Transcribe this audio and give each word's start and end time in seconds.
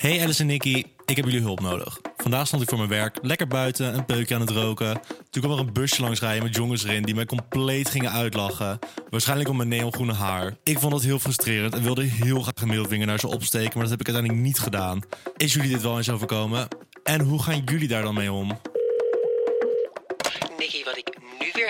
Hey 0.00 0.22
Alice 0.22 0.40
en 0.40 0.46
Nicky, 0.46 0.84
ik 1.06 1.16
heb 1.16 1.24
jullie 1.24 1.40
hulp 1.40 1.60
nodig. 1.60 2.00
Vandaag 2.16 2.46
stond 2.46 2.62
ik 2.62 2.68
voor 2.68 2.78
mijn 2.78 2.90
werk 2.90 3.18
lekker 3.22 3.46
buiten, 3.46 3.94
een 3.94 4.04
peukje 4.04 4.34
aan 4.34 4.40
het 4.40 4.50
roken. 4.50 5.00
Toen 5.30 5.42
kwam 5.42 5.54
er 5.54 5.58
een 5.58 5.72
busje 5.72 6.02
langs 6.02 6.20
rijden 6.20 6.42
met 6.42 6.56
jongens 6.56 6.84
erin 6.84 7.02
die 7.02 7.14
mij 7.14 7.24
compleet 7.24 7.90
gingen 7.90 8.10
uitlachen. 8.10 8.78
Waarschijnlijk 9.10 9.48
om 9.48 9.56
mijn 9.56 9.68
neongroene 9.68 10.12
haar. 10.12 10.56
Ik 10.62 10.78
vond 10.78 10.92
dat 10.92 11.02
heel 11.02 11.18
frustrerend 11.18 11.74
en 11.74 11.82
wilde 11.82 12.02
heel 12.02 12.40
graag 12.40 12.54
een 12.60 12.68
middelvinger 12.68 13.06
naar 13.06 13.18
ze 13.18 13.28
opsteken, 13.28 13.72
maar 13.72 13.82
dat 13.82 13.90
heb 13.90 14.00
ik 14.00 14.06
uiteindelijk 14.06 14.46
niet 14.46 14.58
gedaan. 14.58 15.00
Is 15.36 15.52
jullie 15.52 15.70
dit 15.70 15.82
wel 15.82 15.96
eens 15.96 16.10
overkomen? 16.10 16.68
En 17.02 17.20
hoe 17.20 17.42
gaan 17.42 17.62
jullie 17.64 17.88
daar 17.88 18.02
dan 18.02 18.14
mee 18.14 18.32
om? 18.32 18.60
Nicky, 20.58 20.84
wat 20.84 20.96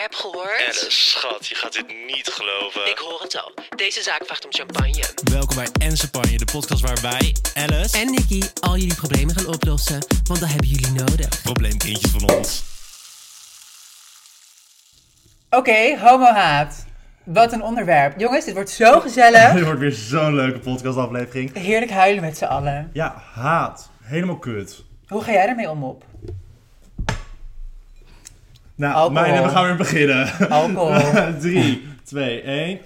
heb 0.01 0.14
gehoord. 0.14 0.87
schat, 0.89 1.46
je 1.46 1.55
gaat 1.55 1.73
dit 1.73 1.87
niet 2.07 2.29
geloven. 2.29 2.91
Ik 2.91 2.98
hoor 2.98 3.21
het 3.23 3.43
al. 3.43 3.53
Deze 3.77 4.03
zaak 4.03 4.25
vraagt 4.25 4.45
om 4.45 4.53
champagne. 4.53 5.05
Welkom 5.33 5.57
bij 5.57 5.66
En 5.79 5.96
Champagne, 5.96 6.39
de 6.39 6.45
podcast 6.53 6.80
waar 6.80 7.01
wij, 7.03 7.37
Alice, 7.55 7.98
En 7.98 8.11
Nicky, 8.11 8.43
al 8.61 8.77
jullie 8.77 8.95
problemen 8.95 9.34
gaan 9.34 9.47
oplossen, 9.55 10.07
want 10.24 10.41
dat 10.41 10.48
hebben 10.48 10.69
jullie 10.69 10.91
nodig. 10.91 11.43
probleemkindjes 11.43 12.10
van 12.10 12.37
ons. 12.37 12.62
Oké, 15.51 15.98
homohaat. 15.98 16.85
Wat 17.24 17.52
een 17.52 17.62
onderwerp. 17.62 18.19
Jongens, 18.19 18.45
dit 18.45 18.55
wordt 18.55 18.71
zo 18.71 19.01
gezellig. 19.01 19.52
Dit 19.55 19.65
wordt 19.65 19.80
weer 19.80 19.93
zo'n 19.93 20.35
leuke 20.35 20.59
podcastaflevering. 20.59 21.55
Heerlijk 21.55 21.91
huilen 21.91 22.23
met 22.23 22.37
z'n 22.38 22.45
allen. 22.45 22.91
Ja, 22.93 23.23
haat. 23.35 23.91
Helemaal 24.02 24.38
kut. 24.38 24.85
Hoe 25.09 25.23
ga 25.23 25.32
jij 25.32 25.46
ermee 25.46 25.71
om 25.71 25.85
op? 25.85 26.05
Nou, 28.80 28.95
Alcohol. 28.95 29.23
meiden, 29.23 29.43
we 29.43 29.48
gaan 29.48 29.65
weer 29.65 29.77
beginnen. 29.77 30.48
Alcohol. 30.48 31.38
3, 31.41 31.88
2, 32.05 32.41
1. 32.41 32.80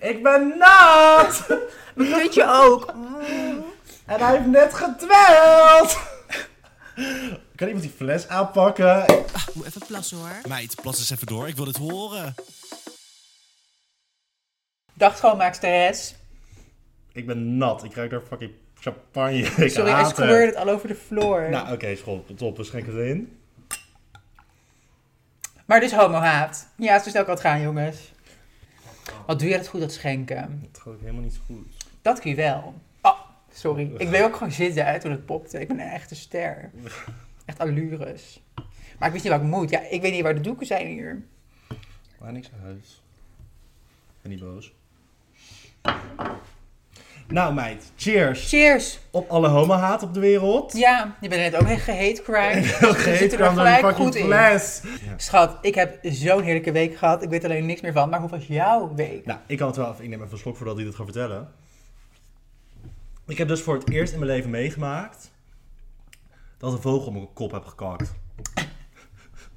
Ik 0.00 0.22
ben 0.22 0.58
nat! 0.58 1.46
Weet 1.94 2.34
je 2.34 2.46
ook? 2.48 2.94
En 4.06 4.20
hij 4.20 4.36
heeft 4.36 4.46
net 4.46 4.74
gedweld! 4.74 5.98
Kan 7.54 7.66
iemand 7.66 7.82
die 7.82 7.94
fles 7.96 8.28
aanpakken? 8.28 9.04
Moet 9.52 9.66
even 9.66 9.86
plassen 9.86 10.16
hoor. 10.16 10.40
Meid, 10.48 10.74
plas 10.82 10.98
eens 10.98 11.10
even 11.10 11.26
door, 11.26 11.48
ik 11.48 11.56
wil 11.56 11.64
dit 11.64 11.76
horen. 11.76 12.34
Dag 14.94 15.16
schoonmaaksteres. 15.16 16.14
Ik 17.12 17.26
ben 17.26 17.56
nat. 17.56 17.84
Ik 17.84 17.94
ruik 17.94 18.10
daar 18.10 18.22
fucking 18.28 18.52
champagne. 18.80 19.38
Ik 19.38 19.70
Sorry, 19.70 19.90
haat 19.90 20.18
I 20.18 20.22
het. 20.22 20.44
het 20.46 20.54
all 20.54 20.68
over 20.68 20.88
the 20.88 20.94
floor. 20.94 21.50
Nou, 21.50 21.72
oké, 21.72 21.96
school. 21.96 22.24
Top, 22.36 22.56
we 22.56 22.64
schenken 22.64 22.96
het 22.96 23.06
in. 23.06 23.38
Maar 25.66 25.80
dus 25.80 25.92
homohaat. 25.92 26.68
Ja, 26.76 26.98
zo 27.02 27.10
snel 27.10 27.24
kan 27.24 27.32
het 27.32 27.42
gaan, 27.42 27.60
jongens. 27.60 28.12
Wat 29.26 29.38
doe 29.38 29.48
jij 29.48 29.58
dat 29.58 29.66
goed, 29.66 29.80
dat 29.80 29.92
schenken? 29.92 30.68
Het 30.72 30.80
gaat 30.80 30.92
ook 30.92 31.00
helemaal 31.00 31.22
niet 31.22 31.40
goed. 31.46 31.66
Dat 32.02 32.20
kun 32.20 32.30
je 32.30 32.36
wel. 32.36 32.74
Oh, 33.02 33.20
sorry. 33.52 33.90
Ik 33.96 34.08
bleef 34.08 34.22
ook 34.22 34.36
gewoon 34.36 34.52
zitten 34.52 34.86
hè, 34.86 35.00
toen 35.00 35.10
het 35.10 35.26
popte. 35.26 35.60
Ik 35.60 35.68
ben 35.68 35.80
een 35.80 35.88
echte 35.88 36.14
ster. 36.14 36.70
Echt 37.44 37.58
allures. 37.58 38.42
Maar 38.98 39.08
ik 39.08 39.12
wist 39.12 39.24
niet 39.24 39.32
wat 39.32 39.42
ik 39.42 39.48
moet. 39.48 39.70
Ja, 39.70 39.80
ik 39.80 40.02
weet 40.02 40.12
niet 40.12 40.22
waar 40.22 40.34
de 40.34 40.40
doeken 40.40 40.66
zijn 40.66 40.86
hier. 40.86 41.22
Maar 42.18 42.32
niks 42.32 42.50
aan 42.52 42.60
huis. 42.62 43.02
Ik 44.06 44.22
ben 44.22 44.30
niet 44.30 44.40
boos. 44.40 44.72
Nou 47.30 47.54
meid, 47.54 47.92
cheers. 47.96 48.48
Cheers. 48.48 48.98
Op 49.10 49.30
alle 49.30 49.48
homohaat 49.48 50.02
op 50.02 50.14
de 50.14 50.20
wereld. 50.20 50.72
Ja, 50.72 51.16
je 51.20 51.28
bent 51.28 51.40
net 51.52 51.62
ook 51.62 51.68
echt 51.68 51.82
gehate 51.82 52.22
crime. 52.22 52.60
Er 53.30 53.36
kwam 53.36 53.54
dan 53.54 53.66
gelijk 53.66 53.96
goed 53.96 54.14
in. 54.14 54.60
Schat, 55.16 55.58
ik 55.60 55.74
heb 55.74 55.98
zo'n 56.02 56.42
heerlijke 56.42 56.72
week 56.72 56.96
gehad. 56.96 57.22
Ik 57.22 57.28
weet 57.28 57.44
alleen 57.44 57.66
niks 57.66 57.80
meer 57.80 57.92
van. 57.92 58.08
Maar 58.08 58.20
hoe 58.20 58.28
was 58.28 58.46
jouw 58.46 58.94
week? 58.94 59.26
Nou, 59.26 59.38
ik 59.46 59.58
kan 59.58 59.66
het 59.66 59.76
wel 59.76 59.92
even, 59.92 60.04
ik 60.04 60.10
neem 60.10 60.20
even 60.20 60.32
een 60.32 60.38
slok 60.38 60.56
voordat 60.56 60.76
hij 60.76 60.84
dit 60.84 60.94
gaat 60.94 61.04
vertellen. 61.04 61.48
Ik 63.26 63.38
heb 63.38 63.48
dus 63.48 63.62
voor 63.62 63.74
het 63.74 63.90
eerst 63.90 64.12
in 64.12 64.18
mijn 64.18 64.30
leven 64.30 64.50
meegemaakt 64.50 65.30
dat 66.58 66.72
een 66.72 66.80
vogel 66.80 67.06
op 67.06 67.12
mijn 67.12 67.32
kop 67.32 67.50
heb 67.50 67.64
gekakt. 67.64 68.12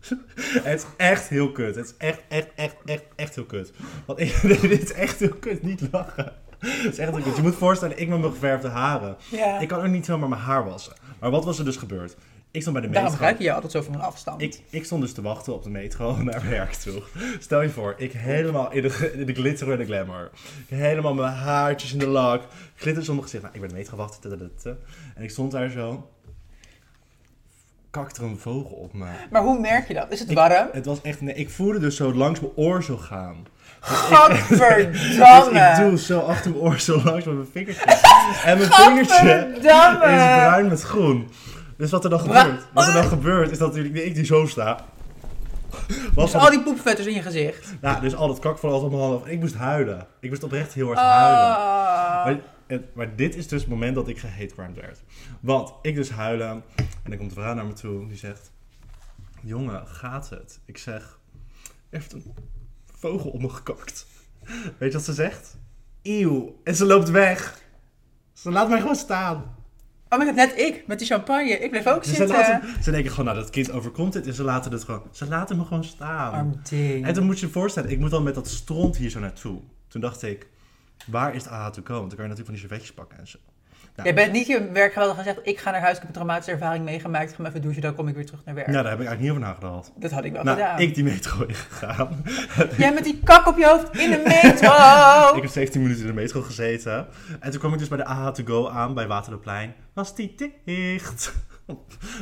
het 0.64 0.80
is 0.80 0.86
echt 0.98 1.28
heel 1.28 1.52
kut. 1.52 1.76
Het 1.76 1.86
is 1.86 1.94
echt, 1.98 2.22
echt, 2.28 2.48
echt, 2.56 2.76
echt, 2.86 3.04
echt 3.16 3.36
heel 3.36 3.46
kut. 3.46 3.74
Want 4.06 4.20
ik, 4.20 4.42
dit 4.62 4.84
is 4.84 4.94
echt 4.94 5.20
heel 5.20 5.36
kut. 5.36 5.64
Niet 5.64 5.88
lachen. 5.92 6.34
Het 6.84 6.92
is 6.92 6.98
echt. 6.98 7.36
Je 7.36 7.42
moet 7.42 7.56
voorstellen, 7.56 8.00
ik 8.00 8.08
met 8.08 8.20
mijn 8.20 8.32
geverfde 8.32 8.68
haren. 8.68 9.16
Ja. 9.32 9.60
Ik 9.60 9.68
kan 9.68 9.80
ook 9.80 9.88
niet 9.92 10.06
zomaar 10.06 10.30
mijn 10.30 10.42
haar 10.42 10.66
wassen. 10.66 10.94
Maar 11.20 11.32
wat 11.32 11.46
was 11.46 11.60
er 11.60 11.66
dus 11.66 11.76
gebeurd? 11.78 12.16
Ik 12.52 12.62
stond 12.62 12.76
bij 12.78 12.86
de 12.86 12.92
Daarom 12.94 13.12
metro. 13.12 13.26
ruik 13.26 13.38
je 13.38 13.44
je 13.44 13.54
altijd 13.54 13.72
zo 13.72 13.82
van 13.82 13.94
een 13.94 14.02
afstand. 14.02 14.42
Ik, 14.42 14.62
ik 14.70 14.86
stond 14.86 15.02
dus 15.02 15.14
te 15.14 15.22
wachten 15.22 15.54
op 15.54 15.64
de 15.64 15.70
metro 15.70 16.16
naar 16.24 16.50
werk 16.50 16.74
toe. 16.74 17.02
Stel 17.40 17.62
je 17.62 17.70
voor, 17.70 17.94
ik 17.98 18.12
helemaal 18.12 18.72
in 18.72 18.82
de, 18.82 19.12
in 19.18 19.26
de 19.26 19.34
glitter 19.34 19.72
en 19.72 19.78
de 19.78 19.86
glamour. 19.86 20.30
Ik 20.68 20.78
helemaal 20.78 21.14
mijn 21.14 21.34
haartjes 21.34 21.94
in 21.94 22.00
de 22.00 22.08
lak. 22.08 22.42
Glitters 22.76 23.08
om 23.10 23.16
mijn 23.16 23.28
gezicht. 23.28 23.44
Nou, 23.44 23.56
ik 23.56 23.62
ben 23.62 23.70
de 23.70 23.76
metro 23.76 23.98
wachten. 23.98 24.80
En 25.16 25.24
ik 25.24 25.30
stond 25.30 25.52
daar 25.52 25.70
zo. 25.70 26.10
Kakte 27.90 28.22
er 28.22 28.28
een 28.28 28.38
vogel 28.38 28.76
op 28.76 28.94
me. 28.94 29.06
Maar 29.32 29.42
hoe 29.44 29.60
merk 29.60 29.88
je 29.88 29.94
dat? 29.94 30.12
Is 30.12 30.20
het 30.20 30.30
Ik- 30.30 30.36
warm? 30.38 30.68
Het 30.72 30.86
was 30.86 31.02
echt... 31.02 31.22
Nee, 31.22 31.36
ik 31.36 31.50
voelde 31.50 31.80
dus 31.80 31.96
zo 31.96 32.14
langs 32.14 32.40
mijn 32.40 32.52
oor 32.56 32.84
zo 32.84 32.98
gaan. 32.98 33.46
Gadverdamme. 33.86 35.60
Dus 35.78 35.80
ik 35.80 35.90
doe 35.90 35.98
zo 35.98 36.20
achter 36.20 36.52
mijn 36.52 36.64
oor 36.64 36.80
zo 36.80 37.02
langs 37.04 37.26
met 37.26 37.36
mijn 37.36 37.48
vingertje. 37.52 37.84
En 38.46 38.58
mijn 38.58 38.72
vingertje 38.72 39.52
is 39.56 39.62
bruin 39.62 40.68
met 40.68 40.82
groen. 40.82 41.30
Dus 41.78 41.92
wat 41.92 42.04
er 42.04 42.10
dan 42.10 42.20
gebeurt, 42.20 42.62
wat 42.74 42.88
er 42.88 42.94
dan 42.94 43.04
gebeurt, 43.04 43.52
is 43.52 43.58
dat 43.58 43.68
natuurlijk 43.68 44.06
ik 44.06 44.16
die 44.16 44.26
zo 44.26 44.46
sta. 44.46 44.86
Was 46.14 46.32
Dus 46.32 46.42
al 46.42 46.50
die 46.50 46.62
poepvetters 46.62 47.08
in 47.08 47.14
je 47.14 47.22
gezicht. 47.22 47.76
Nou, 47.82 48.02
dus 48.02 48.16
al 48.16 48.28
dat 48.28 48.40
kak 48.40 48.58
valt 48.58 48.74
altijd 48.74 48.92
op 48.92 48.98
mijn 48.98 49.10
handen. 49.12 49.32
Ik 49.32 49.40
moest 49.40 49.56
huilen. 49.56 50.08
Ik 50.20 50.30
moest 50.30 50.44
oprecht 50.44 50.74
heel 50.74 50.86
hard 50.86 51.00
huilen. 51.00 51.58
Ah. 51.58 52.26
Maar, 52.26 52.80
maar 52.94 53.16
dit 53.16 53.36
is 53.36 53.48
dus 53.48 53.62
het 53.62 53.70
moment 53.70 53.96
dat 53.96 54.08
ik 54.08 54.20
gehatecrimed 54.20 54.76
werd. 54.76 55.00
Want 55.40 55.74
ik 55.82 55.96
dus 55.96 56.10
huilen. 56.10 56.64
En 56.76 57.10
dan 57.10 57.18
komt 57.18 57.30
de 57.30 57.36
vrouw 57.36 57.54
naar 57.54 57.66
me 57.66 57.74
toe. 57.74 58.08
Die 58.08 58.18
zegt... 58.18 58.52
Jongen, 59.42 59.88
gaat 59.88 60.30
het? 60.30 60.60
Ik 60.66 60.78
zeg... 60.78 61.20
Een 61.90 62.02
vogel 63.10 63.30
op 63.30 63.42
me 63.42 63.50
gekakt. 63.50 64.06
Weet 64.78 64.92
je 64.92 64.98
wat 64.98 65.04
ze 65.04 65.14
zegt? 65.14 65.58
Eeuw. 66.02 66.60
En 66.64 66.76
ze 66.76 66.86
loopt 66.86 67.10
weg. 67.10 67.60
Ze 68.34 68.52
laat 68.52 68.70
mij 68.70 68.80
gewoon 68.80 68.96
staan. 68.96 69.56
Oh 70.10 70.20
my 70.20 70.26
god, 70.26 70.36
net 70.36 70.58
ik. 70.58 70.88
Met 70.88 71.00
die 71.00 71.08
champagne. 71.08 71.50
Ik 71.60 71.70
bleef 71.70 71.88
ook 71.88 72.04
Dus 72.04 72.10
ze, 72.10 72.16
zitten. 72.16 72.36
laten, 72.38 72.84
ze 72.84 72.92
denken 72.92 73.12
gewoon, 73.12 73.26
nou 73.26 73.38
dat 73.38 73.50
kind 73.50 73.72
overkomt 73.72 74.14
het. 74.14 74.28
En 74.28 74.34
ze 74.34 74.44
laten 74.44 74.72
het 74.72 74.84
gewoon... 74.84 75.04
Ze 75.12 75.28
laten 75.28 75.58
me 75.58 75.64
gewoon 75.64 75.84
staan. 75.84 76.34
Arm 76.34 76.60
ding. 76.70 77.06
En 77.06 77.14
toen 77.14 77.26
moet 77.26 77.40
je 77.40 77.46
je 77.46 77.52
voorstellen, 77.52 77.90
ik 77.90 78.00
moet 78.00 78.12
dan 78.12 78.24
met 78.24 78.36
dat 78.36 78.48
stront 78.48 78.98
hier 78.98 79.10
zo 79.10 79.20
naartoe. 79.20 79.62
Toen 79.88 80.02
dacht 80.02 80.22
ik, 80.24 80.48
waar 81.08 81.36
is 81.36 81.44
de 81.44 81.50
AH 81.50 81.72
to 81.72 81.82
go? 81.84 81.94
Want 81.94 82.10
dan 82.10 82.18
kan 82.18 82.26
je 82.26 82.30
natuurlijk 82.36 82.46
van 82.46 82.54
die 82.54 82.64
servetjes 82.64 82.94
pakken 82.94 83.18
en 83.18 83.28
zo. 83.28 83.38
Nou, 83.96 84.08
Jij 84.08 84.14
bent 84.18 84.32
niet 84.32 84.48
je 84.48 84.72
werk 84.72 84.94
geweldig 84.94 85.18
gezegd. 85.18 85.40
Ik 85.44 85.60
ga 85.60 85.72
naar 85.72 85.82
huis. 85.82 85.92
Ik 85.94 86.00
heb 86.00 86.08
een 86.08 86.14
traumatische 86.14 86.52
ervaring 86.52 86.86
meegemaakt. 86.86 87.30
Ik 87.30 87.36
ga 87.36 87.42
me 87.42 87.48
even 87.50 87.62
douchen. 87.62 87.82
Dan 87.82 87.96
kom 87.96 88.08
ik 88.08 88.16
weer 88.16 88.26
terug 88.26 88.42
naar 88.46 88.56
werk. 88.56 88.68
Ja, 88.68 88.74
daar 88.82 88.92
heb 88.92 89.00
ik 89.00 89.08
eigenlijk 89.08 89.20
niet 89.22 89.30
over 89.30 89.42
nagedacht. 89.42 89.92
Dat 89.96 90.12
had 90.12 90.24
ik 90.24 90.32
wel 90.32 90.44
Nou, 90.44 90.58
gedaan. 90.58 90.80
ik 90.80 90.96
die 90.96 91.04
metro 91.04 91.46
ingegaan. 91.46 92.24
Jij 92.78 92.94
met 92.94 93.04
die 93.04 93.20
kak 93.24 93.48
op 93.48 93.58
je 93.58 93.66
hoofd 93.68 93.98
in 93.98 94.10
de 94.12 94.22
metro. 94.26 94.72
ik 95.38 95.42
heb 95.42 95.52
17 95.52 95.82
minuten 95.82 96.02
in 96.02 96.08
de 96.08 96.14
metro 96.14 96.42
gezeten. 96.42 97.08
En 97.40 97.52
toen 97.52 97.60
kwam 97.60 97.74
ik 97.74 97.80
dus 97.80 97.88
bij 97.88 97.98
de 97.98 98.06
AH 98.06 98.28
to 98.34 98.44
go 98.46 98.70
aan 98.70 98.94
bij 98.94 99.08
Waterloopplein. 99.08 99.74
Was 99.94 100.16
die 100.16 100.36
dicht? 100.66 101.34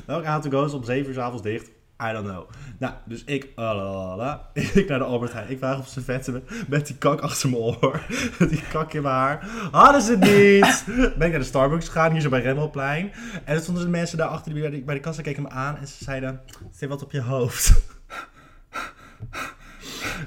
Welke 0.05 0.27
AH 0.27 0.41
to 0.41 0.49
go 0.49 0.65
is 0.65 0.73
om 0.73 0.83
7 0.83 1.07
uur 1.07 1.13
's 1.13 1.17
avonds 1.17 1.41
dicht? 1.43 1.69
I 2.09 2.11
don't 2.13 2.27
know. 2.27 2.49
Nou, 2.79 2.93
dus 3.05 3.23
ik, 3.23 3.47
lalalala, 3.55 4.49
ik 4.73 4.87
naar 4.87 4.99
de 4.99 5.05
Albert 5.05 5.33
Heijn. 5.33 5.49
Ik 5.49 5.57
vraag 5.57 5.79
of 5.79 5.87
ze 5.87 6.01
vetten 6.01 6.33
me 6.33 6.63
met 6.67 6.87
die 6.87 6.97
kak 6.97 7.19
achter 7.19 7.49
mijn 7.49 7.61
oor. 7.61 8.01
die 8.49 8.63
kak 8.71 8.93
in 8.93 9.01
mijn 9.01 9.15
haar. 9.15 9.45
Hadden 9.71 10.01
ze 10.01 10.11
het 10.11 10.19
niet. 10.19 10.83
Ben 11.17 11.25
ik 11.27 11.31
naar 11.31 11.39
de 11.39 11.43
Starbucks 11.45 11.85
gegaan, 11.85 12.11
hier 12.11 12.21
zo 12.21 12.29
bij 12.29 12.41
Remmelplein. 12.41 13.11
En 13.45 13.55
er 13.55 13.61
stonden 13.61 13.83
de 13.83 13.89
mensen 13.89 14.17
daar 14.17 14.27
achter 14.27 14.53
die 14.53 14.61
bij 14.61 14.71
de, 14.71 14.81
bij 14.81 14.95
de 14.95 15.01
kassa 15.01 15.21
keken 15.21 15.43
me 15.43 15.49
aan. 15.49 15.77
En 15.77 15.87
ze 15.87 16.03
zeiden, 16.03 16.41
zit 16.71 16.89
wat 16.89 17.03
op 17.03 17.11
je 17.11 17.21
hoofd. 17.21 17.73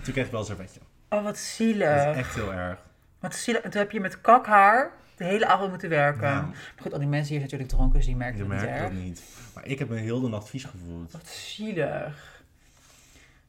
Toen 0.03 0.13
kreeg 0.13 0.25
ik 0.25 0.31
wel 0.31 0.41
een 0.41 0.47
servetje. 0.47 0.81
Oh, 1.09 1.19
wat 1.19 1.25
Dat 1.25 1.35
is 1.35 1.57
zielig. 1.57 2.17
echt 2.17 2.35
heel 2.35 2.53
erg. 2.53 2.79
Wat 3.21 3.35
zielig. 3.35 3.63
En 3.63 3.71
toen 3.71 3.81
heb 3.81 3.91
je 3.91 4.01
met 4.01 4.21
kakhaar 4.21 4.91
de 5.17 5.25
hele 5.25 5.47
avond 5.47 5.71
moeten 5.71 5.89
werken. 5.89 6.29
Ja. 6.29 6.41
Maar 6.41 6.55
goed, 6.81 6.93
al 6.93 6.99
die 6.99 7.09
mensen 7.09 7.29
hier 7.29 7.39
zijn 7.39 7.51
natuurlijk 7.51 7.71
dronken, 7.71 7.97
dus 7.97 8.07
die 8.07 8.17
merken 8.17 8.47
Je 8.47 8.55
het 8.55 8.71
niet 8.71 8.81
dat 8.81 8.93
niet. 8.93 9.23
Maar 9.55 9.67
ik 9.67 9.79
heb 9.79 9.89
me 9.89 9.97
heel 9.97 10.21
de 10.21 10.29
nacht 10.29 10.49
vies 10.49 10.65
gevoeld. 10.65 11.13
Wat 11.13 11.27
zielig. 11.27 12.43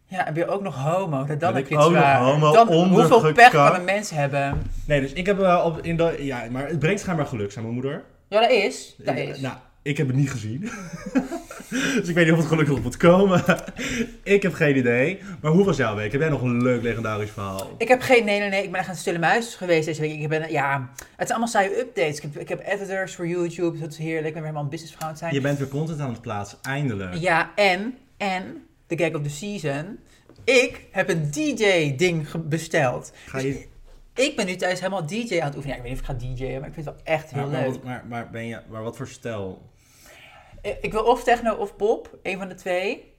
Ja, 0.08 0.24
heb 0.24 0.36
je 0.36 0.48
ook 0.48 0.62
nog 0.62 0.76
homo? 0.76 1.26
Dan 1.26 1.38
Ben 1.38 1.48
heb 1.54 1.58
ik 1.58 1.70
je 1.70 1.76
het 1.76 1.86
zwaar. 1.86 2.20
homo, 2.20 2.54
Dan, 2.54 2.68
hoeveel 2.68 3.34
pech 3.34 3.50
kan 3.50 3.76
een 3.76 3.84
mens 3.84 4.10
hebben? 4.10 4.62
Nee, 4.86 5.02
dus 5.02 5.14
ik 5.14 5.26
heb 5.26 5.38
wel 5.38 5.64
op 5.64 5.80
in 5.82 5.98
de. 5.98 6.16
Ja, 6.20 6.48
maar 6.50 6.68
het 6.68 6.80
brengt 6.80 7.02
schijnbaar 7.02 7.26
geluk, 7.26 7.52
zei 7.52 7.66
mijn 7.66 7.78
moeder. 7.78 8.04
Ja, 8.28 8.40
dat 8.40 8.50
is. 8.50 8.96
Dat 8.98 9.16
is. 9.16 9.40
Nou, 9.40 9.56
ik 9.86 9.98
heb 9.98 10.08
het 10.08 10.16
niet 10.16 10.32
gezien. 10.32 10.60
dus 11.70 12.08
ik 12.08 12.16
weet 12.16 12.26
niet 12.26 12.34
of 12.34 12.40
het 12.40 12.48
geluk 12.48 12.68
nog 12.68 12.84
moet 12.84 12.98
komen. 12.98 13.44
ik 14.24 14.42
heb 14.42 14.54
geen 14.54 14.78
idee. 14.78 15.20
Maar 15.42 15.52
hoe 15.52 15.66
was 15.66 15.78
jouw 15.78 15.96
week? 15.96 16.12
Heb 16.12 16.22
jij 16.22 16.30
nog 16.30 16.42
een 16.42 16.64
leuk 16.64 16.82
legendarisch 16.82 17.30
verhaal? 17.30 17.76
Ik 17.78 17.88
heb 17.88 18.02
geen, 18.02 18.26
nee, 18.26 18.40
nee, 18.40 18.50
nee. 18.50 18.64
Ik 18.64 18.72
ben 18.72 18.80
echt 18.80 18.90
een 18.90 18.96
stille 18.96 19.20
muis 19.20 19.56
geweest 19.56 19.86
deze 19.86 20.02
week. 20.02 20.22
Ik 20.22 20.30
ben, 20.30 20.52
ja, 20.52 20.90
het 20.96 21.28
zijn 21.28 21.30
allemaal 21.30 21.48
saaie 21.48 21.80
updates. 21.80 22.18
Ik 22.18 22.22
heb, 22.22 22.38
ik 22.38 22.50
heb 22.50 22.62
editors 22.66 23.16
voor 23.16 23.28
YouTube, 23.28 23.80
dat 23.80 23.92
is 23.92 23.98
heerlijk. 23.98 24.26
Ik 24.26 24.34
ben 24.34 24.34
weer 24.34 24.42
helemaal 24.42 24.64
een 24.64 24.70
businessvrouw 24.70 25.04
aan 25.04 25.10
het 25.10 25.20
zijn. 25.20 25.34
Je 25.34 25.42
bent 25.42 25.58
weer 25.58 25.68
content 25.68 26.00
aan 26.00 26.12
het 26.12 26.22
plaatsen, 26.22 26.58
eindelijk. 26.62 27.14
Ja, 27.14 27.52
en, 27.56 27.98
en, 28.18 28.66
de 28.88 28.98
gag 28.98 29.14
of 29.14 29.22
the 29.22 29.30
season. 29.30 30.00
Ik 30.44 30.86
heb 30.92 31.10
een 31.10 31.32
DJ-ding 31.32 32.28
besteld. 32.48 33.12
Ga 33.26 33.40
je 33.40 33.68
Ik 34.14 34.36
ben 34.36 34.46
nu 34.46 34.56
thuis 34.56 34.80
helemaal 34.80 35.06
DJ 35.06 35.40
aan 35.40 35.48
het 35.48 35.56
oefenen. 35.56 35.76
Ja, 35.76 35.76
ik 35.76 35.82
weet 35.82 35.92
niet 35.92 35.94
of 35.94 36.00
ik 36.00 36.06
ga 36.06 36.46
DJ'en, 36.46 36.60
maar 36.60 36.68
ik 36.68 36.74
vind 36.74 36.86
het 36.86 36.96
wel 36.96 37.16
echt 37.16 37.32
heel 37.32 37.50
Maar, 37.50 37.62
leuk. 37.62 37.84
maar, 37.84 38.06
maar, 38.10 38.30
ben 38.30 38.46
je, 38.46 38.60
maar 38.70 38.84
wat 38.84 38.98
voor 38.98 39.08
stijl? 39.08 39.74
Ik- 40.66 40.78
Ik 40.82 40.92
wil 40.92 41.04
of 41.04 41.24
techno 41.24 41.54
of 41.54 41.76
pop, 41.76 42.18
een 42.24 42.38
van 42.38 42.48
de 42.48 42.56
twee. 42.56 43.14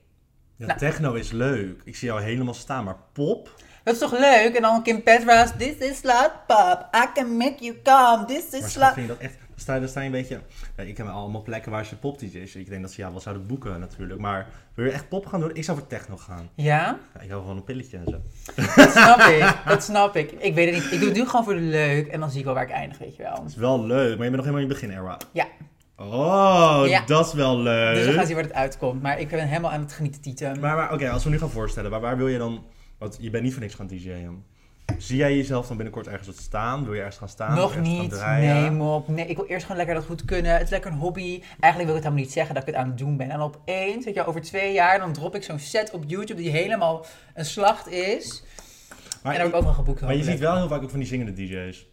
Ja, 0.55 0.65
Nou. 0.65 0.79
techno 0.79 1.13
is 1.13 1.31
leuk. 1.31 1.81
Ik 1.83 1.95
zie 1.95 2.07
jou 2.07 2.21
helemaal 2.21 2.53
staan, 2.53 2.83
maar 2.83 2.97
pop? 3.13 3.55
Dat 3.83 3.93
is 3.93 3.99
toch 4.01 4.11
leuk? 4.19 4.55
En 4.55 4.61
dan 4.61 4.83
Kim 4.83 5.03
Petras, 5.03 5.51
this 5.57 5.75
is 5.75 6.03
loud 6.03 6.31
pop, 6.47 6.87
I 6.95 7.05
can 7.13 7.37
make 7.37 7.55
you 7.63 7.75
calm, 7.83 8.25
this 8.25 8.51
Maar 8.51 8.59
is 8.69 8.75
loud... 8.75 8.93
vind 8.93 9.07
je 9.07 9.13
dat 9.13 9.21
echt... 9.21 9.35
Sta, 9.55 9.73
je- 9.73 9.79
dan 9.79 9.89
sta 9.89 9.99
je 9.99 10.05
een 10.05 10.11
beetje... 10.11 10.41
Ja, 10.77 10.83
ik 10.83 10.97
heb 10.97 11.07
allemaal 11.07 11.41
plekken 11.41 11.71
waar 11.71 11.85
ze 11.85 11.97
pop 11.97 12.19
DJ's. 12.19 12.55
Ik 12.55 12.69
denk 12.69 12.81
dat 12.81 12.91
ze 12.91 13.01
ja 13.01 13.11
wel 13.11 13.19
zouden 13.19 13.47
boeken 13.47 13.79
natuurlijk. 13.79 14.19
Maar 14.19 14.47
wil 14.73 14.85
je 14.85 14.91
echt 14.91 15.09
pop 15.09 15.25
gaan 15.25 15.39
doen? 15.39 15.55
Ik 15.55 15.63
zou 15.63 15.77
voor 15.77 15.87
techno 15.87 16.17
gaan. 16.17 16.49
Ja, 16.55 16.99
Ja, 17.13 17.21
ik 17.21 17.29
hou 17.29 17.41
gewoon 17.41 17.57
een 17.57 17.63
pilletje 17.63 17.97
en 17.97 18.03
zo. 18.05 18.21
dat 18.75 18.91
snap 18.91 19.19
ik, 19.19 19.55
dat 19.67 19.83
snap 19.83 20.15
ik. 20.15 20.31
Ik 20.31 20.53
weet 20.53 20.73
het 20.75 20.83
niet, 20.83 20.91
ik 20.93 20.99
doe 20.99 21.07
het 21.09 21.17
nu 21.17 21.25
gewoon 21.25 21.43
voor 21.43 21.53
de 21.55 21.59
leuk 21.61 22.07
en 22.07 22.19
dan 22.19 22.29
zie 22.29 22.39
ik 22.39 22.45
wel 22.45 22.53
waar 22.53 22.63
ik 22.63 22.69
eindig, 22.71 22.97
weet 22.97 23.15
je 23.15 23.23
wel. 23.23 23.35
Dat 23.35 23.45
is 23.49 23.55
wel 23.55 23.85
leuk, 23.85 24.15
maar 24.17 24.25
je 24.25 24.31
bent 24.31 24.35
nog 24.35 24.45
helemaal 24.45 24.61
in 24.63 24.69
het 24.69 24.79
begin 24.81 24.97
era. 24.97 25.17
Ja. 25.31 25.45
Oh, 25.97 26.83
Ja. 26.87 27.03
dat 27.05 27.25
is 27.25 27.33
wel 27.33 27.57
leuk. 27.57 27.95
Dus 27.95 28.05
we 28.05 28.13
gaan 28.13 28.25
zien 28.25 28.35
waar 28.35 28.43
het 28.43 28.53
uitkomt, 28.53 29.01
maar 29.01 29.19
ik 29.19 29.27
ben 29.27 29.47
helemaal 29.47 29.71
aan 29.71 29.81
het 29.81 29.93
genieten, 29.93 30.21
Tieten. 30.21 30.59
Maar, 30.59 30.75
maar 30.75 30.93
oké, 30.93 31.09
als 31.09 31.23
we 31.23 31.29
nu 31.29 31.37
gaan 31.37 31.49
voorstellen, 31.49 31.91
waar, 31.91 32.01
waar 32.01 32.17
wil 32.17 32.27
je 32.27 32.37
dan... 32.37 32.65
Want 32.97 33.17
je 33.19 33.29
bent 33.29 33.43
niet 33.43 33.53
voor 33.53 33.61
niks 33.61 33.73
gaan 33.75 33.87
DJ'en. 33.87 34.43
Zie 34.97 35.17
jij 35.17 35.35
jezelf 35.35 35.67
dan 35.67 35.75
binnenkort 35.75 36.07
ergens 36.07 36.27
wat 36.27 36.37
staan? 36.37 36.83
Wil 36.83 36.93
je 36.93 36.99
ergens 36.99 37.17
gaan 37.17 37.29
staan? 37.29 37.55
Nog 37.55 37.79
niet. 37.79 38.21
Nee, 38.21 38.71
mop. 38.71 39.07
Nee, 39.07 39.25
ik 39.25 39.35
wil 39.35 39.45
eerst 39.45 39.61
gewoon 39.61 39.77
lekker 39.77 39.95
dat 39.95 40.05
goed 40.05 40.25
kunnen. 40.25 40.51
Het 40.51 40.61
is 40.61 40.69
lekker 40.69 40.91
een 40.91 40.97
hobby. 40.97 41.41
Eigenlijk 41.59 41.75
wil 41.75 41.75
ik 41.75 41.87
het 41.87 42.03
helemaal 42.03 42.23
niet 42.23 42.31
zeggen 42.31 42.53
dat 42.55 42.63
ik 42.63 42.69
het 42.69 42.81
aan 42.81 42.87
het 42.87 42.97
doen 42.97 43.17
ben. 43.17 43.29
En 43.29 43.39
opeens, 43.39 44.05
weet 44.05 44.13
je, 44.13 44.25
over 44.25 44.41
twee 44.41 44.73
jaar, 44.73 44.99
dan 44.99 45.13
drop 45.13 45.35
ik 45.35 45.43
zo'n 45.43 45.59
set 45.59 45.91
op 45.91 46.03
YouTube 46.07 46.41
die 46.41 46.51
helemaal 46.51 47.05
een 47.33 47.45
slacht 47.45 47.87
is. 47.87 48.43
Maar, 49.23 49.33
en 49.33 49.37
daar 49.39 49.39
heb 49.39 49.47
ik 49.47 49.55
ook 49.55 49.63
wel 49.63 49.73
geboekt. 49.73 50.01
maar 50.01 50.15
je 50.15 50.23
ziet 50.23 50.39
wel 50.39 50.55
heel 50.55 50.67
vaak 50.67 50.83
ook 50.83 50.89
van 50.89 50.99
die 50.99 51.07
zingende 51.07 51.33
DJ's. 51.33 51.87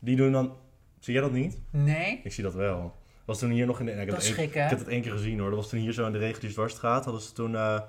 Die 0.00 0.16
doen 0.16 0.32
dan... 0.32 0.52
Zie 0.98 1.12
jij 1.12 1.22
dat 1.22 1.32
niet? 1.32 1.58
Nee? 1.70 2.20
Ik 2.24 2.32
zie 2.32 2.44
dat 2.44 2.54
wel. 2.54 2.94
Was 3.28 3.38
toen 3.38 3.50
hier 3.50 3.66
nog 3.66 3.80
in 3.80 3.86
de... 3.86 3.92
Ik 3.92 3.98
heb, 3.98 4.08
Dat 4.08 4.22
is 4.22 4.30
ik 4.36 4.54
heb 4.54 4.78
het 4.78 4.88
één 4.88 5.02
keer 5.02 5.12
gezien 5.12 5.38
hoor. 5.38 5.48
Dat 5.50 5.58
was 5.58 5.68
toen 5.68 5.78
hier 5.80 5.92
zo 5.92 6.06
in 6.06 6.12
de 6.12 6.18
Reguliers 6.18 6.54
Dwarsstraat. 6.54 7.04
Hadden 7.04 7.22
ze 7.22 7.32
toen... 7.32 7.56
eh 7.56 7.80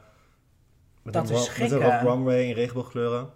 met 1.03 1.13
Dat 1.13 1.29
een, 1.29 1.35
is 1.35 1.47
ro- 1.57 1.63
met 1.63 1.71
een 1.71 1.99
runway 1.99 2.43
in 2.43 2.53
regenboogkleuren. 2.53 3.29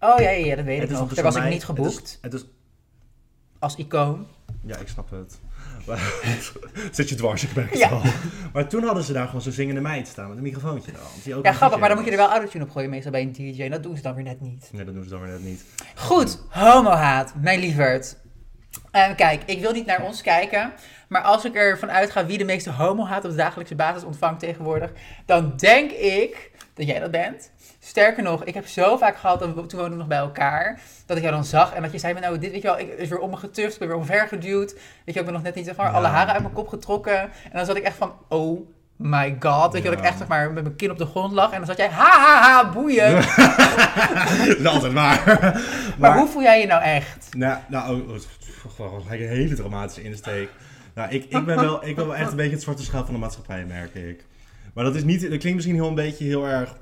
Oh 0.00 0.18
ja, 0.18 0.30
ja, 0.30 0.56
dat 0.56 0.64
weet 0.64 0.82
ik 0.82 0.90
nog. 0.90 1.14
Daar 1.14 1.24
was 1.24 1.36
ik 1.36 1.42
niet 1.44 1.52
het 1.52 1.64
geboekt 1.64 2.02
is- 2.02 2.18
Het 2.20 2.32
is, 2.34 2.44
als 3.58 3.76
icoon. 3.76 4.26
Ja, 4.66 4.76
ik 4.76 4.88
snap 4.88 5.10
het. 5.10 5.40
Zit 6.96 7.08
je 7.08 7.14
dwars, 7.14 7.42
ik 7.44 7.54
merk 7.54 7.70
het 7.70 7.78
Ja. 7.78 7.88
al. 7.88 8.02
Maar 8.52 8.68
toen 8.68 8.82
hadden 8.84 9.04
ze 9.04 9.12
daar 9.12 9.26
gewoon 9.26 9.42
zo'n 9.42 9.52
zingende 9.52 9.80
meid 9.80 10.06
staan 10.08 10.28
met 10.28 10.36
een 10.36 10.42
microfoontje 10.42 10.92
dan. 10.92 11.00
Die 11.24 11.34
ook 11.34 11.44
Ja, 11.44 11.52
grappig, 11.52 11.78
maar 11.78 11.88
dan 11.88 11.96
moet 11.98 12.06
je 12.06 12.12
er 12.12 12.16
wel 12.18 12.30
autotune 12.30 12.64
op 12.64 12.70
gooien 12.70 12.90
meestal 12.90 13.12
bij 13.12 13.22
een 13.22 13.32
DJ. 13.32 13.62
En 13.62 13.70
dat 13.70 13.82
doen 13.82 13.96
ze 13.96 14.02
dan 14.02 14.14
weer 14.14 14.24
net 14.24 14.40
niet. 14.40 14.68
Nee, 14.72 14.84
dat 14.84 14.94
doen 14.94 15.04
ze 15.04 15.10
dan 15.10 15.20
weer 15.20 15.30
net 15.30 15.42
niet. 15.44 15.64
Goed, 15.94 16.42
homohaat, 16.48 17.34
mijn 17.40 17.60
lieverd. 17.60 18.16
Eh, 18.90 19.14
kijk, 19.16 19.42
ik 19.46 19.60
wil 19.60 19.72
niet 19.72 19.86
naar 19.86 20.02
ons 20.04 20.22
kijken, 20.22 20.72
maar 21.08 21.22
als 21.22 21.44
ik 21.44 21.54
ervan 21.54 21.90
uitga 21.90 22.26
wie 22.26 22.38
de 22.38 22.44
meeste 22.44 22.70
homohaat 22.70 23.24
op 23.24 23.30
de 23.30 23.36
dagelijkse 23.36 23.74
basis 23.74 24.02
ontvangt 24.04 24.40
tegenwoordig, 24.40 24.90
dan 25.26 25.52
denk 25.56 25.90
ik 25.90 26.50
dat 26.74 26.86
jij 26.86 26.98
dat 27.00 27.10
bent. 27.10 27.50
Sterker 27.78 28.22
nog, 28.22 28.44
ik 28.44 28.54
heb 28.54 28.66
zo 28.66 28.96
vaak 28.96 29.16
gehad, 29.16 29.38
dat 29.38 29.48
we- 29.54 29.66
toen 29.66 29.78
woonden 29.80 29.90
we 29.90 29.96
nog 29.96 30.06
bij 30.06 30.18
elkaar, 30.18 30.80
dat 31.06 31.16
ik 31.16 31.22
jou 31.22 31.34
dan 31.34 31.44
zag 31.44 31.74
en 31.74 31.82
dat 31.82 31.92
je 31.92 31.98
zei, 31.98 32.14
nou 32.20 32.38
dit 32.38 32.50
weet 32.52 32.62
je 32.62 32.68
wel, 32.68 32.78
ik 32.78 32.88
is 32.98 33.08
weer 33.08 33.18
om 33.18 33.30
me 33.30 33.36
getuft, 33.36 33.72
ik 33.72 33.78
ben 33.78 33.88
weer 33.88 33.96
omvergeduwd. 33.96 34.72
Weet 35.04 35.14
je, 35.14 35.18
ik 35.20 35.24
ben 35.24 35.34
nog 35.34 35.42
net 35.42 35.54
niet 35.54 35.64
zeg 35.66 35.76
maar, 35.76 35.86
Ja. 35.86 35.92
alle 35.92 36.06
haren 36.06 36.32
uit 36.32 36.42
mijn 36.42 36.54
kop 36.54 36.68
getrokken. 36.68 37.18
En 37.20 37.30
dan 37.52 37.64
zat 37.66 37.76
ik 37.76 37.82
echt 37.82 37.96
van, 37.96 38.12
oh 38.28 38.60
my 39.00 39.36
god, 39.38 39.72
weet 39.72 39.82
je, 39.82 39.90
dat 39.90 39.98
ik 39.98 40.04
echt 40.04 40.18
zeg 40.18 40.28
maar 40.28 40.52
met 40.52 40.62
mijn 40.62 40.76
kin 40.76 40.90
op 40.90 40.98
de 40.98 41.06
grond 41.06 41.32
lag. 41.32 41.50
En 41.50 41.56
dan 41.56 41.66
zat 41.66 41.76
jij, 41.76 41.88
ha 41.88 42.10
ha 42.10 42.40
ha, 42.40 42.72
boeien. 42.72 43.12
dat 44.46 44.58
is 44.58 44.66
altijd 44.66 44.92
waar. 44.92 45.22
Maar, 45.98 46.10
Maar 46.10 46.18
hoe 46.18 46.28
voel 46.28 46.42
jij 46.42 46.60
je 46.60 46.66
nou 46.66 46.82
echt? 46.82 47.34
Nou, 47.36 47.58
nou 47.68 48.00
oh, 48.00 48.08
oh, 48.08 48.18
gewoon 48.76 49.02
een 49.08 49.28
hele 49.28 49.54
dramatische 49.54 50.02
insteek. 50.02 50.48
Nou, 50.94 51.10
ik, 51.10 51.24
ik 51.24 51.44
ben 51.44 51.60
wel, 51.60 51.86
ik 51.86 51.96
ben 51.96 52.06
wel 52.06 52.16
echt 52.16 52.30
een 52.30 52.36
beetje 52.36 52.52
het 52.52 52.62
zwarte 52.62 52.82
schaap 52.82 53.04
van 53.04 53.14
de 53.14 53.20
maatschappij, 53.20 53.64
merk 53.64 53.94
ik. 53.94 54.24
Maar 54.74 54.84
dat 54.84 54.94
is 54.94 55.04
niet, 55.04 55.20
dat 55.20 55.28
klinkt 55.28 55.54
misschien 55.54 55.74
heel 55.74 55.88
een 55.88 55.94
beetje 55.94 56.24
heel 56.24 56.46
erg 56.46 56.76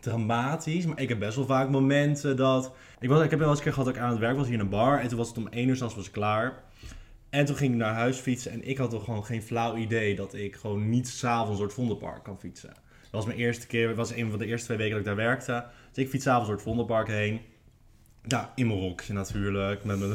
dramatisch, 0.00 0.86
maar 0.86 1.00
ik 1.00 1.08
heb 1.08 1.18
best 1.18 1.36
wel 1.36 1.46
vaak 1.46 1.68
momenten 1.68 2.36
dat... 2.36 2.72
Ik, 3.00 3.08
was, 3.08 3.24
ik 3.24 3.30
heb 3.30 3.38
wel 3.38 3.48
eens 3.48 3.58
een 3.58 3.64
keer 3.64 3.72
gehad 3.72 3.88
dat 3.88 3.96
ik 3.96 4.02
aan 4.02 4.10
het 4.10 4.18
werk 4.18 4.36
was 4.36 4.44
hier 4.46 4.54
in 4.54 4.60
een 4.60 4.68
bar 4.68 5.00
en 5.00 5.08
toen 5.08 5.18
was 5.18 5.28
het 5.28 5.36
om 5.36 5.48
één 5.48 5.68
uur 5.68 5.76
s'nachts 5.76 5.94
was 5.94 6.10
klaar. 6.10 6.52
En 7.30 7.44
toen 7.44 7.56
ging 7.56 7.72
ik 7.72 7.78
naar 7.78 7.94
huis 7.94 8.18
fietsen 8.18 8.52
en 8.52 8.68
ik 8.68 8.78
had 8.78 8.90
toch 8.90 9.04
gewoon 9.04 9.24
geen 9.24 9.42
flauw 9.42 9.76
idee 9.76 10.14
dat 10.14 10.34
ik 10.34 10.56
gewoon 10.56 10.88
niet 10.88 11.08
s'avonds 11.08 11.56
door 11.58 11.66
het 11.66 11.76
Vondelpark 11.76 12.22
kan 12.22 12.38
fietsen. 12.38 12.68
Dat 13.02 13.10
was 13.10 13.26
mijn 13.26 13.38
eerste 13.38 13.66
keer, 13.66 13.86
dat 13.86 13.96
was 13.96 14.12
een 14.14 14.30
van 14.30 14.38
de 14.38 14.46
eerste 14.46 14.66
twee 14.66 14.76
weken 14.76 14.92
dat 14.92 15.00
ik 15.00 15.06
daar 15.06 15.26
werkte. 15.26 15.64
Dus 15.92 16.04
ik 16.04 16.10
fiets 16.10 16.24
s'avonds 16.24 16.46
door 16.46 16.56
het 16.56 16.64
Vondelpark 16.64 17.08
heen. 17.08 17.40
Nou, 18.22 18.46
in 18.54 18.66
mijn 18.66 18.78
rokje 18.80 19.12
natuurlijk, 19.12 19.84
met 19.84 19.98
mijn, 19.98 20.10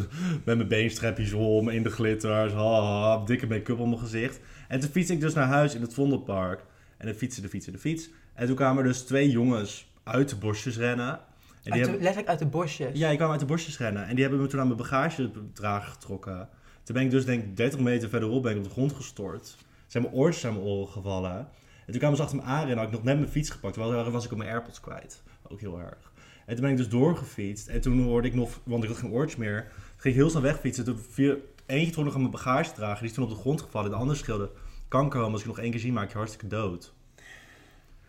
met 0.46 0.58
mijn 0.58 0.68
beenstrapjes 0.68 1.34
om, 1.34 1.70
in 1.70 1.84
de 1.84 1.90
glitters, 1.90 2.54
ha, 2.54 2.82
ha, 2.82 3.26
dikke 3.26 3.48
make-up 3.48 3.80
op 3.80 3.88
mijn 3.88 4.00
gezicht. 4.00 4.40
En 4.68 4.80
toen 4.80 4.90
fiets 4.90 5.10
ik 5.10 5.20
dus 5.20 5.34
naar 5.34 5.48
huis 5.48 5.76
in 5.76 5.82
het 5.82 5.94
Vondelpark. 5.94 6.64
En 6.98 7.06
dan 7.06 7.16
fietsen, 7.16 7.42
de 7.44 7.50
fietsen, 7.50 7.74
de 7.74 7.80
fiets. 7.80 8.10
En 8.34 8.48
toen 8.48 8.56
kwamen 8.56 8.84
er 8.84 8.90
dus 8.90 9.02
twee 9.02 9.30
jongens 9.30 9.92
uit 10.04 10.30
de 10.30 10.36
bosjes 10.36 10.78
rennen. 10.78 11.10
En 11.10 11.20
die 11.64 11.72
Uit 11.72 11.74
de- 11.74 11.80
hebben, 11.80 12.00
letterlijk 12.02 12.28
uit 12.30 12.40
de 12.40 12.46
bosjes. 12.46 12.98
ja, 12.98 13.08
die 13.08 13.16
kwamen 13.16 13.32
uit 13.40 13.48
de 13.48 13.54
bosjes 13.54 13.78
rennen. 13.78 14.08
En 14.08 14.14
die 14.16 14.24
hebben 14.24 14.42
me 14.42 14.48
toen 14.48 14.60
aan 14.60 14.66
mijn 14.68 14.80
bagagedrager 14.80 15.92
getrokken. 15.92 16.50
Toen 16.86 16.96
ben 16.96 17.04
ik 17.04 17.12
dus 17.12 17.26
denk 17.26 17.44
ik 17.44 17.58
30 17.58 17.80
meter 17.80 18.10
verderop 18.10 18.44
ben 18.44 18.52
ik 18.52 18.58
op 18.58 18.64
de 18.64 18.70
grond 18.70 18.94
gestort. 18.94 19.56
Zijn 19.88 20.04
mijn 20.04 20.16
oortjes 20.16 20.46
aan 20.46 20.54
mijn 20.54 20.66
oren 20.66 20.92
gevallen. 20.92 21.38
En 21.86 21.92
toen 21.92 21.98
kwamen 21.98 22.18
ze 22.18 22.24
achter 22.24 22.38
me 22.38 22.44
aan 22.44 22.68
en 22.68 22.78
had 22.78 22.86
ik 22.86 22.92
nog 22.92 23.04
net 23.04 23.18
mijn 23.18 23.30
fiets 23.32 23.50
gepakt. 23.50 23.74
Terwijl 23.74 24.12
was 24.12 24.26
ik 24.26 24.32
op 24.32 24.38
mijn 24.38 24.50
Airpods 24.50 24.80
kwijt. 24.80 25.24
Ook 25.48 25.60
heel 25.60 25.80
erg. 25.80 26.12
En 26.46 26.54
toen 26.54 26.62
ben 26.64 26.72
ik 26.72 26.78
dus 26.78 26.90
doorgefietst. 26.90 27.68
En 27.68 27.82
toen 27.82 28.04
hoorde 28.04 28.28
ik 28.28 28.34
nog, 28.34 28.60
want 28.64 28.84
ik 28.84 28.90
had 28.90 28.98
geen 28.98 29.12
oortjes 29.12 29.40
meer. 29.40 29.62
Toen 29.62 29.72
ging 29.98 30.14
ik 30.14 30.20
heel 30.20 30.30
snel 30.30 30.42
wegfietsen. 30.42 30.86
Toen 30.86 30.98
viel 31.10 31.38
eentje 31.66 31.92
trok 31.92 32.06
nog 32.06 32.14
aan 32.14 32.20
mijn 32.20 32.32
bagagedrager. 32.32 33.00
Die 33.00 33.10
is 33.10 33.14
toen 33.14 33.24
op 33.24 33.30
de 33.30 33.36
grond 33.36 33.62
gevallen. 33.62 33.90
De 33.90 33.96
andere 33.96 34.18
schilde 34.18 34.50
kanker. 34.88 35.22
Als 35.22 35.42
ik 35.42 35.48
nog 35.48 35.60
één 35.60 35.72
keer 35.72 35.80
zie, 35.80 35.92
maak 35.94 36.12
je 36.12 36.18
hartstikke 36.18 36.48
dood. 36.48 36.94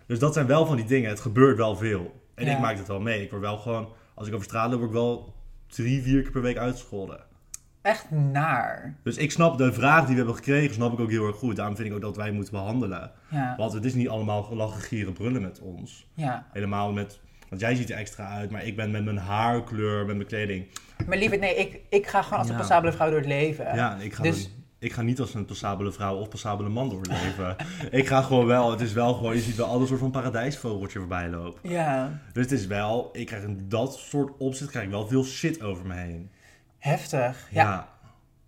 Dus 0.06 0.18
dat 0.18 0.34
zijn 0.34 0.46
wel 0.46 0.66
van 0.66 0.76
die 0.76 0.84
dingen. 0.84 1.08
Het 1.08 1.20
gebeurt 1.20 1.56
wel 1.56 1.76
veel. 1.76 2.20
En 2.34 2.44
Ja. 2.46 2.52
ik 2.52 2.60
maak 2.60 2.76
het 2.76 2.86
wel 2.86 3.00
mee. 3.00 3.22
Ik 3.22 3.30
word 3.30 3.42
wel 3.42 3.58
gewoon, 3.58 3.88
als 4.14 4.26
ik 4.28 4.32
over 4.34 4.46
straat 4.46 4.70
loop, 4.70 4.78
word 4.78 4.90
ik 4.90 4.96
wel 4.96 5.34
drie, 5.66 6.02
vier 6.02 6.22
keer 6.22 6.30
per 6.30 6.42
week 6.42 6.56
uitgescholden. 6.56 7.20
Echt 7.86 8.10
naar. 8.10 8.94
Dus 9.02 9.16
ik 9.16 9.30
snap 9.30 9.58
de 9.58 9.72
vraag 9.72 10.00
die 10.00 10.10
we 10.10 10.16
hebben 10.16 10.34
gekregen, 10.34 10.74
snap 10.74 10.92
ik 10.92 11.00
ook 11.00 11.10
heel 11.10 11.26
erg 11.26 11.36
goed. 11.36 11.56
Daarom 11.56 11.76
vind 11.76 11.88
ik 11.88 11.94
ook 11.94 12.00
dat 12.00 12.16
wij 12.16 12.30
moeten 12.30 12.52
behandelen. 12.52 13.10
Ja, 13.28 13.54
Want 13.56 13.72
het 13.72 13.84
is 13.84 13.94
niet 13.94 14.08
allemaal 14.08 14.48
lachen, 14.54 14.80
gieren, 14.80 15.12
brullen 15.12 15.42
met 15.42 15.60
ons. 15.60 16.06
ja. 16.14 16.46
Helemaal 16.52 16.92
met, 16.92 17.20
want 17.48 17.60
jij 17.60 17.74
ziet 17.74 17.90
er 17.90 17.96
extra 17.96 18.28
uit, 18.28 18.50
maar 18.50 18.64
ik 18.64 18.76
ben 18.76 18.90
met 18.90 19.04
mijn 19.04 19.16
haarkleur, 19.18 20.06
met 20.06 20.16
mijn 20.16 20.28
kleding. 20.28 20.66
Maar 21.06 21.18
lieverd, 21.18 21.40
nee, 21.40 21.54
ik, 21.56 21.80
ik 21.88 22.06
ga 22.06 22.22
gewoon 22.22 22.38
als 22.38 22.48
een 22.48 22.56
passabele 22.56 22.92
vrouw 22.92 23.08
door 23.08 23.18
het 23.18 23.28
leven. 23.28 23.74
Ja, 23.74 23.96
ik 24.00 24.14
ga, 24.14 24.22
dus- 24.22 24.50
ik 24.78 24.92
ga 24.92 25.02
niet 25.02 25.20
als 25.20 25.34
een 25.34 25.44
passabele 25.44 25.92
vrouw 25.92 26.16
of 26.16 26.28
passabele 26.28 26.68
man 26.68 26.88
doorleven. 26.88 27.56
ik 28.00 28.06
ga 28.06 28.22
gewoon 28.22 28.46
wel, 28.46 28.70
het 28.70 28.80
is 28.80 28.92
wel 28.92 29.14
gewoon, 29.14 29.34
je 29.34 29.40
ziet 29.40 29.56
wel 29.56 29.66
alle 29.66 29.86
soort 29.86 30.00
van 30.00 30.10
paradijsvogeltje 30.10 30.98
voorbij 30.98 31.28
lopen. 31.28 31.70
Ja, 31.70 32.20
Dus 32.32 32.42
het 32.42 32.52
is 32.52 32.66
wel, 32.66 33.08
ik 33.12 33.26
krijg 33.26 33.42
in 33.42 33.64
dat 33.68 33.96
soort 33.98 34.32
opzet 34.38 34.68
krijg 34.70 34.84
ik 34.84 34.90
wel 34.90 35.06
veel 35.08 35.24
shit 35.24 35.62
over 35.62 35.86
me 35.86 35.94
heen. 35.94 36.30
Heftig. 36.86 37.48
Ja. 37.50 37.62
Ja. 37.64 37.88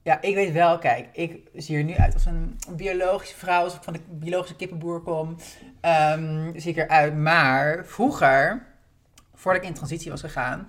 ja. 0.02 0.20
ik 0.20 0.34
weet 0.34 0.52
wel, 0.52 0.78
kijk, 0.78 1.08
ik 1.12 1.40
zie 1.54 1.76
er 1.76 1.84
nu 1.84 1.94
uit 1.96 2.14
als 2.14 2.26
een, 2.26 2.58
biologische 2.70 3.36
vrouw, 3.36 3.64
als 3.64 3.74
ik 3.74 3.82
van 3.82 3.92
de 3.92 4.00
biologische 4.08 4.56
kippenboer 4.56 5.00
kom, 5.00 5.36
ehm, 5.80 6.50
zie 6.56 6.70
ik 6.70 6.76
eruit. 6.76 7.16
Maar 7.16 7.84
vroeger, 7.86 8.62
voordat 9.34 9.62
ik 9.62 9.68
in 9.68 9.74
transitie 9.74 10.10
was 10.10 10.20
gegaan, 10.20 10.68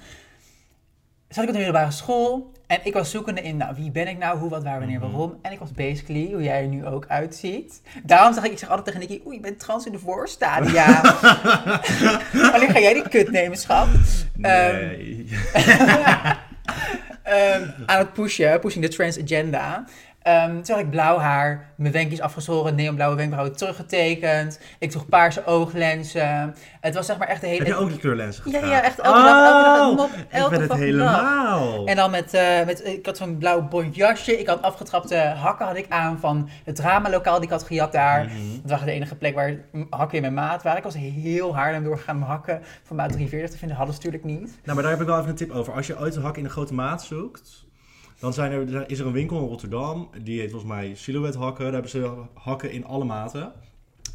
zat 1.28 1.44
ik 1.44 1.50
op 1.50 1.56
de 1.56 1.62
middelbare 1.64 1.92
school 1.92 2.52
en 2.68 2.80
ik 2.84 2.94
was 2.94 3.12
zoekende 3.12 3.42
in, 3.42 3.58
nou, 3.58 3.76
wie 3.76 3.92
ben 3.92 4.08
ik 4.08 4.18
nou, 4.18 4.38
hoe, 4.40 4.50
wat, 4.50 4.64
waar, 4.64 4.80
wanneer, 4.80 5.00
Mhm. 5.00 5.10
waarom. 5.12 5.40
En 5.42 5.52
ik 5.52 5.60
was 5.60 5.72
basically, 5.72 6.32
hoe 6.32 6.44
jij 6.44 6.62
er 6.62 6.68
nu 6.68 6.86
ook 6.86 7.06
uitziet. 7.08 7.82
Daarom 8.04 8.34
zeg 8.34 8.44
ik, 8.44 8.52
ik 8.52 8.58
zeg 8.58 8.70
altijd 8.70 8.86
tegen 8.88 9.10
Nicky, 9.10 9.26
oeh, 9.26 9.36
je 9.36 9.42
bent 9.42 9.60
trans 9.60 9.86
in 9.86 9.92
de 9.92 10.00
voorstadia. 10.00 11.02
Wanneer 12.52 12.70
ga 12.72 12.80
jij 12.80 12.94
die 12.94 13.10
kut 13.10 13.32
nemen, 13.32 13.58
schat? 13.58 13.88
Nee. 14.36 15.28
Ehm, 17.30 17.70
aan 17.86 17.98
het 17.98 18.14
pushen, 18.14 18.60
pushing 18.60 18.86
the 18.86 18.92
trans 18.92 19.20
agenda. 19.20 19.86
Ehm 20.22 20.62
toen 20.62 20.76
had 20.76 20.84
ik 20.86 20.90
blauw 20.90 21.18
haar, 21.18 21.72
mijn 21.76 21.94
wenkjes 21.94 22.22
afgeschoren, 22.22 22.76
neonblauwe 22.76 23.16
wenkbrauwen 23.16 23.56
teruggetekend. 23.56 24.60
Ik 24.80 24.92
droeg 24.92 25.06
paarse 25.06 25.46
ooglenzen. 25.46 26.56
Het 26.82 26.94
was 26.96 27.06
zeg 27.06 27.18
maar 27.18 27.28
echt 27.28 27.42
de 27.42 27.48
hele... 27.48 27.58
Heb 27.64 27.68
je 27.68 27.76
ook 27.76 27.90
die 27.90 27.98
kleurlenzen 28.00 28.44
Ja, 28.46 28.52
gedragen? 28.52 28.70
ja, 28.78 28.84
echt 28.84 29.00
elke 29.00 29.20
dag, 29.22 29.46
elke 29.48 29.64
dag, 29.64 29.90
Oh, 29.90 29.96
mop, 29.98 30.10
elke 30.30 30.54
ik 30.56 30.60
ben 30.60 30.70
het 30.70 30.72
fucking 30.80 30.98
dag. 30.98 31.10
helemaal. 31.20 31.86
En 31.88 31.96
dan 31.96 32.12
met, 32.12 32.34
eh, 32.34 32.66
met 32.66 32.86
ik 32.86 33.06
had 33.06 33.18
zo'n 33.18 33.38
blauw 33.38 33.68
bont 33.68 33.96
jasje. 33.96 34.40
Ik 34.40 34.48
had 34.48 34.62
afgetrapte 34.62 35.16
hakken 35.18 35.66
had 35.66 35.76
ik 35.78 35.86
aan 35.90 36.20
van 36.20 36.50
het 36.64 36.76
dramalokaal 36.76 37.36
die 37.36 37.44
ik 37.46 37.50
had 37.50 37.64
gejat 37.64 37.92
daar. 37.92 38.26
Mhm. 38.26 38.36
Dat 38.62 38.72
was 38.72 38.84
de 38.84 38.92
enige 38.92 39.16
plek 39.16 39.36
waar 39.36 39.56
hakken 39.90 40.16
in 40.16 40.22
mijn 40.22 40.34
maat 40.34 40.64
waren. 40.64 40.78
Ik 40.78 40.84
was 40.84 40.96
heel 40.96 41.56
hard 41.56 41.84
doorgegaan 41.84 42.16
om 42.16 42.22
hakken 42.24 42.62
van 42.84 42.96
maat 42.96 43.12
43 43.12 43.50
te 43.52 43.58
vinden. 43.58 43.78
Hadden 43.78 43.96
ze 43.96 44.02
natuurlijk 44.06 44.32
niet. 44.40 44.60
Nou, 44.64 44.74
maar 44.74 44.82
daar 44.84 44.92
heb 44.92 45.02
ik 45.02 45.08
wel 45.08 45.18
even 45.18 45.30
een 45.30 45.36
tip 45.36 45.52
over. 45.52 45.74
Als 45.74 45.88
je 45.88 46.00
ooit 46.00 46.16
een 46.16 46.24
hak 46.24 46.38
in 46.38 46.44
een 46.44 46.50
grote 46.50 46.74
maat 46.74 47.04
zoekt, 47.04 47.68
dan 48.20 48.34
zijn 48.34 48.52
er, 48.52 48.90
is 48.90 49.00
er 49.00 49.06
een 49.06 49.12
winkel 49.12 49.38
in 49.42 49.48
Rotterdam. 49.48 50.10
Die 50.22 50.40
heet 50.40 50.50
volgens 50.52 50.72
mij 50.72 50.96
Silhouette 50.96 51.38
Hakken. 51.40 51.64
Daar 51.64 51.74
hebben 51.74 51.92
ze 51.92 52.12
hakken 52.34 52.72
in 52.72 52.86
alle 52.86 53.04
maten. 53.06 53.52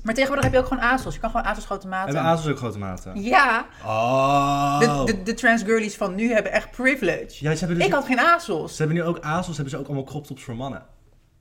Maar 0.03 0.15
tegenwoordig 0.15 0.45
heb 0.45 0.55
je 0.55 0.59
ook 0.61 0.67
gewoon 0.73 0.83
ASOS. 0.83 1.15
Je 1.15 1.21
kan 1.21 1.31
gewoon 1.31 1.47
ASOS 1.47 1.65
grote 1.65 1.89
maten. 1.89 2.15
Hebben 2.15 2.33
Azos 2.33 2.51
ook 2.51 2.57
grote 2.59 2.79
maten? 2.79 3.23
Ja, 3.23 3.67
Oh. 3.85 4.79
de, 4.79 5.05
de, 5.05 5.23
de 5.23 5.35
trans 5.35 5.63
girlies 5.63 5.97
van 5.97 6.15
nu 6.15 6.33
hebben 6.33 6.53
echt 6.53 6.71
privilege. 6.71 7.45
Ja, 7.45 7.53
ze 7.53 7.59
hebben, 7.59 7.77
dus, 7.77 7.87
Ik 7.87 7.93
had 7.93 8.05
geen 8.05 8.21
ASOS. 8.21 8.77
ze 8.77 8.83
hebben 8.83 8.97
nu 8.97 9.09
ook 9.09 9.21
Azos, 9.21 9.55
hebben 9.55 9.71
ze 9.71 9.79
ook 9.79 9.87
allemaal 9.87 10.05
crop 10.05 10.27
tops 10.27 10.43
voor 10.43 10.57
mannen. 10.57 10.83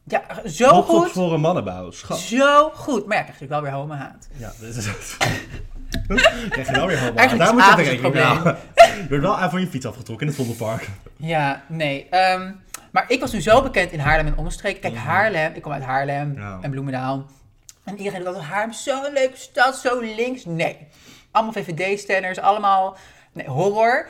Ja, 0.03 0.23
zo 0.45 0.67
crop 0.67 0.85
tops 0.85 1.01
goed. 1.03 1.11
voor 1.11 1.33
een 1.33 1.41
mannenbouw. 1.41 1.91
Schat. 1.91 2.17
Zo 2.17 2.69
goed. 2.69 3.05
Maar 3.05 3.17
ja, 3.17 3.23
krijg 3.23 3.39
natuurlijk 3.39 3.51
wel 3.51 3.61
weer 3.61 3.71
homo-haat. 3.71 4.27
Ja, 4.37 4.51
dit 4.59 4.75
is 4.75 4.85
het. 4.85 5.17
Krijg 6.49 6.67
je 6.67 6.73
wel 6.73 6.87
weer 6.87 6.99
homo. 6.99 7.15
Eigenlijk 7.15 7.37
Daar 7.37 7.53
moet 7.53 7.85
je 7.85 7.89
rekening 7.89 8.13
mee 8.13 8.23
houden. 8.23 8.57
Je 8.75 9.05
wordt 9.09 9.23
wel 9.23 9.37
aan 9.37 9.49
van 9.49 9.59
je 9.59 9.67
fiets 9.67 9.85
afgetrokken 9.85 10.27
in 10.27 10.33
het 10.33 10.41
Vondelpark. 10.41 10.89
Ja, 11.17 11.63
nee. 11.67 12.07
ehm, 12.09 12.51
maar 12.91 13.05
ik 13.07 13.19
was 13.19 13.31
nu 13.31 13.41
zo 13.41 13.61
bekend 13.61 13.91
in 13.91 13.99
Haarlem 13.99 14.27
en 14.27 14.37
omstreken. 14.37 14.81
Kijk, 14.81 14.95
Haarlem, 14.95 15.53
ik 15.53 15.61
kom 15.61 15.71
uit 15.71 15.83
Haarlem. 15.83 16.33
Ja. 16.37 16.59
en 16.61 16.71
Bloemendaal. 16.71 17.25
En 17.83 17.97
iedereen 17.97 18.23
dacht, 18.23 18.39
Haarlem, 18.39 18.73
zo'n 18.73 19.13
leuke 19.13 19.37
stad, 19.37 19.75
zo 19.75 19.99
links. 19.99 20.45
Nee. 20.45 20.77
Allemaal 21.31 21.53
VVD-stenners, 21.53 22.39
allemaal 22.39 22.97
nee, 23.31 23.47
horror. 23.47 24.07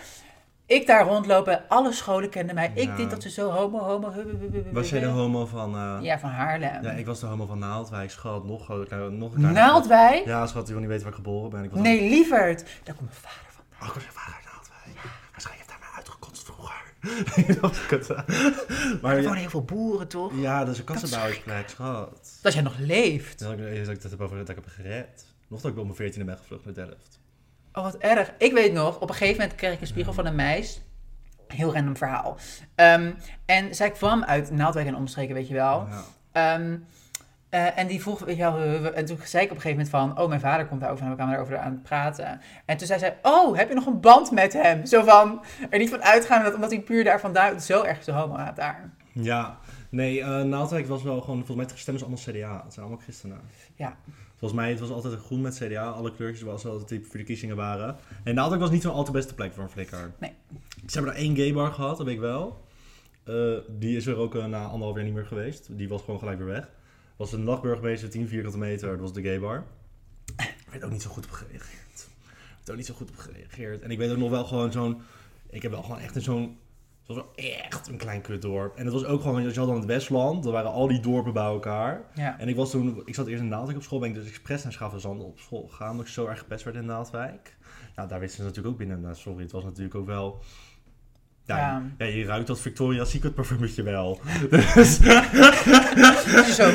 Ik 0.66 0.88
daar 0.88 1.06
rondlopen, 1.06 1.64
alle 1.68 1.92
scholen 1.92 2.30
kenden 2.30 2.56
mij. 2.56 2.72
Ik 2.74 2.88
Ja. 2.88 2.96
denk 2.96 3.10
dat 3.10 3.22
ze 3.22 3.30
zo 3.30 3.50
homo, 3.50 3.80
homo... 3.80 4.12
hu- 4.12 4.22
hu- 4.22 4.38
hu- 4.38 4.50
hu- 4.64 4.72
Was 4.72 4.90
jij 4.90 5.00
de 5.00 5.06
homo 5.06 5.46
van... 5.46 5.76
eh, 5.76 5.98
Ja, 6.02 6.20
van 6.20 6.30
Haarlem. 6.30 6.84
Ja, 6.84 6.92
ik 6.92 7.06
was 7.06 7.20
de 7.20 7.26
homo 7.26 7.46
van 7.46 7.60
Naaldwijk, 7.60 8.12
schat. 8.12 8.44
Nog, 8.46 8.66
kleiner- 8.66 9.12
nog 9.12 9.34
een 9.34 9.42
Naaldwijk? 9.42 10.26
Ja, 10.26 10.48
schat, 10.48 10.66
je 10.68 10.72
wil 10.72 10.82
niet 10.82 10.90
weten 10.90 11.04
waar 11.04 11.14
ik 11.18 11.24
geboren 11.24 11.50
ben. 11.50 11.64
Ik 11.64 11.72
was 11.72 11.80
Nee, 11.82 12.10
lieverd. 12.10 12.64
Daar 12.84 12.96
komt 12.96 13.10
mijn 13.10 13.22
vader 13.22 13.48
van. 13.52 13.64
Oh, 13.88 13.94
was 13.94 14.04
echt 14.04 14.14
vader 14.14 14.34
uit 14.36 14.44
Naaldwijk. 14.54 15.08
Waarschijnlijk 15.32 15.70
heeft 15.70 15.70
hij 15.70 15.80
mij 15.80 15.98
uitgekotst 15.98 16.44
vroeger. 16.44 16.82
kut. 17.88 18.08
Maar 19.02 19.12
Er 19.16 19.18
ja, 19.22 19.24
wonen 19.28 19.40
heel 19.42 19.50
veel 19.50 19.64
boeren, 19.64 20.08
toch? 20.08 20.32
ja, 20.36 20.60
dat 20.66 20.74
is 20.74 20.80
een 20.80 20.86
kassenbouwersplek, 20.86 21.70
schat. 21.70 22.40
Dat 22.42 22.54
jij 22.54 22.62
nog 22.62 22.78
leeft. 22.78 23.40
Dat 23.40 23.52
ik, 23.52 23.58
dat 23.86 23.96
ik 23.96 24.02
dat 24.02 24.12
heb 24.12 24.22
over 24.22 24.38
dat 24.38 24.50
ik 24.50 24.56
heb 24.56 24.66
gered. 24.68 25.26
Nog 25.48 25.62
dat 25.62 25.72
ik 25.72 25.78
op 25.78 25.84
mijn 25.84 25.96
veertiende 25.96 26.26
ben 26.26 26.38
gevlucht 26.38 26.66
naar 26.66 26.74
Delft. 26.74 27.20
Oh, 27.74 27.84
wat 27.84 27.98
erg. 27.98 28.34
Ik 28.38 28.54
weet 28.54 28.74
nog, 28.74 29.00
op 29.00 29.10
een 29.10 29.16
gegeven 29.16 29.42
moment 29.42 29.58
kreeg 29.58 29.74
ik 29.74 29.82
een 29.82 29.88
spiegel 29.88 30.14
van 30.14 30.26
een 30.26 30.36
meis. 30.36 30.82
Heel 31.48 31.74
random 31.74 31.98
verhaal. 31.98 32.38
Ehm, 32.76 33.12
en 33.46 33.76
zij 33.76 33.92
kwam 33.92 34.24
uit 34.24 34.52
Naaldwijk 34.52 34.88
en 34.88 34.96
omstreken, 34.96 35.36
weet 35.36 35.48
je 35.48 35.54
wel. 35.54 35.88
Ja. 35.90 36.04
Ehm, 36.32 36.78
eh, 37.50 37.78
en 37.78 37.88
die 37.88 38.02
vroeg, 38.02 38.20
weet 38.20 38.38
je 38.38 38.42
wel, 38.42 38.94
en 38.94 39.06
toen 39.06 39.18
zei 39.24 39.44
ik 39.44 39.50
op 39.50 39.56
een 39.56 39.62
gegeven 39.62 39.86
moment 39.86 39.90
van, 39.90 40.24
oh, 40.24 40.30
mijn 40.30 40.40
vader 40.40 40.66
komt 40.66 40.80
daarover 40.80 41.04
en 41.04 41.10
we 41.10 41.16
kwamen 41.16 41.34
daarover 41.34 41.60
aan 41.60 41.72
het 41.72 41.84
praten. 41.84 42.42
En 42.66 42.78
toen 42.78 42.88
zei 42.88 43.00
zij, 43.00 43.18
oh, 43.22 43.58
heb 43.58 43.70
je 43.70 43.76
nog 43.76 43.86
een 43.86 44.00
band 44.00 44.32
met 44.32 44.54
hem? 44.54 44.86
Zo 44.86 45.04
van, 45.04 45.44
er 45.70 45.80
niet 45.80 45.90
van 45.90 46.04
uitgaan 46.04 46.44
dat 46.44 46.54
omdat 46.54 46.72
hij 46.72 46.82
puur 46.82 47.04
daar 47.04 47.20
vandaan, 47.20 47.62
zo 47.62 47.84
erg 47.84 48.00
is 48.00 48.06
de 48.06 48.12
homo 48.12 48.36
haat 48.36 48.56
daar. 48.56 48.90
Ja, 49.12 49.58
nee, 49.90 50.22
eh 50.22 50.42
Naaldwijk 50.42 50.88
was 50.88 51.04
wel 51.04 51.22
gewoon, 51.22 51.46
volgens 51.46 51.68
mij 51.68 51.78
stemmen 51.78 52.04
ze 52.04 52.08
allemaal 52.10 52.34
CDA. 52.34 52.64
Het 52.64 52.74
zijn 52.74 52.86
allemaal 52.86 53.04
christenen. 53.04 53.40
Ja. 53.76 53.96
Volgens 54.44 54.62
mij, 54.62 54.72
het 54.72 54.80
was 54.80 54.90
altijd 54.90 55.14
een 55.14 55.20
groen 55.20 55.42
met 55.42 55.56
CDA. 55.58 55.90
Alle 55.90 56.12
kleurtjes 56.12 56.44
was 56.44 56.66
altijd 56.66 56.90
die 56.90 57.00
voor 57.00 57.10
de 57.10 57.18
verkiezingen 57.18 57.56
waren. 57.56 57.96
En 58.24 58.36
Naaldwijk 58.36 58.62
was 58.62 58.72
niet 58.72 58.82
zo'n 58.82 58.94
al 58.94 59.04
te 59.04 59.12
beste 59.12 59.34
plek 59.34 59.54
voor 59.54 59.64
een 59.64 59.70
flikker. 59.70 60.12
Nee. 60.20 60.32
Ze 60.88 60.98
hebben 60.98 61.14
er 61.14 61.20
één 61.20 61.36
gay 61.36 61.54
bar 61.54 61.72
gehad, 61.72 61.98
dat 61.98 62.06
weet 62.06 62.16
ik 62.16 62.22
wel. 62.22 62.66
Eh, 63.24 63.58
die 63.68 63.98
is 63.98 64.06
er 64.06 64.16
ook 64.16 64.36
eh, 64.36 64.46
na 64.46 64.64
anderhalf 64.64 64.96
jaar 64.96 65.06
niet 65.06 65.14
meer 65.14 65.26
geweest. 65.26 65.68
Die 65.78 65.88
was 65.88 66.02
gewoon 66.02 66.20
gelijk 66.20 66.38
weer 66.38 66.48
weg. 66.48 66.70
Was 67.16 67.32
een 67.32 67.44
nachtburgemeester, 67.44 68.10
10 68.10 68.28
vierkante 68.28 68.58
meter. 68.58 68.90
Dat 68.90 69.00
was 69.00 69.14
de 69.14 69.22
gay 69.22 69.40
bar. 69.40 69.64
Ik 70.38 70.70
werd 70.72 70.84
ook 70.84 70.92
niet 70.92 71.02
zo 71.02 71.10
goed 71.10 71.26
op 71.26 71.32
gereageerd. 71.32 72.08
Ik 72.30 72.58
werd 72.58 72.70
ook 72.70 72.78
niet 72.78 72.86
zo 72.86 72.94
goed 72.94 73.10
op 73.10 73.18
gereageerd. 73.18 73.82
En 73.82 73.92
ik 73.92 73.98
weet 73.98 74.12
ook 74.12 74.18
nog 74.18 74.30
wel 74.30 74.46
gewoon 74.46 74.72
zo'n... 74.72 75.02
Ik 75.50 75.62
heb 75.62 75.72
wel 75.72 75.84
gewoon 75.84 76.00
echt 76.00 76.24
zo'n... 76.24 76.58
Het 77.08 77.16
was 77.16 77.26
wel 77.26 77.34
echt 77.36 77.88
een 77.88 77.98
klein 77.98 78.22
kutdorp. 78.22 78.78
En 78.78 78.84
het 78.86 78.94
was 78.94 79.06
ook 79.06 79.22
gewoon, 79.22 79.42
je 79.42 79.60
had 79.60 79.68
dan 79.68 79.76
het 79.76 79.86
Westland. 79.86 80.46
Er 80.46 80.52
waren 80.52 80.72
al 80.72 80.88
die 80.88 81.00
dorpen 81.00 81.34
bij 81.34 81.44
elkaar. 81.44 82.02
Ja. 82.16 82.40
En 82.40 82.48
ik 82.48 82.56
was 82.56 82.72
toen, 82.72 83.02
ik 83.06 83.16
zat 83.16 83.28
eerst 83.28 83.42
in 83.42 83.48
Naaldwijk 83.48 83.78
op 83.78 83.84
school, 83.84 84.00
ben 84.00 84.10
ik 84.10 84.16
dus 84.16 84.28
expres 84.28 84.64
naar 84.64 84.72
Schavenzand 84.72 85.22
op 85.22 85.40
school 85.40 85.68
gegaan, 85.68 85.92
omdat 85.92 86.06
ik 86.06 86.12
zo 86.12 86.28
erg 86.28 86.40
gepest 86.40 86.64
werd 86.64 86.76
in 86.76 86.86
Naaldwijk. 86.86 87.58
Nou, 87.96 88.10
daar 88.10 88.20
wisten 88.20 88.38
ze 88.38 88.44
natuurlijk 88.44 88.74
ook 88.74 88.78
binnen, 88.78 89.02
nou, 89.02 89.16
sorry, 89.16 89.42
het 89.42 89.52
was 89.52 89.64
natuurlijk 89.64 89.96
ook 89.96 90.06
wel... 90.06 90.44
Ja, 91.46 91.58
Ja. 91.58 91.84
ja. 91.98 92.06
je 92.06 92.26
ruikt 92.26 92.48
dat 92.48 92.60
Victoria's 92.60 93.10
Secret 93.10 93.36
parfumetje 93.36 93.84
wel. 93.84 94.20
Dus, 94.74 94.96
zo 96.56 96.72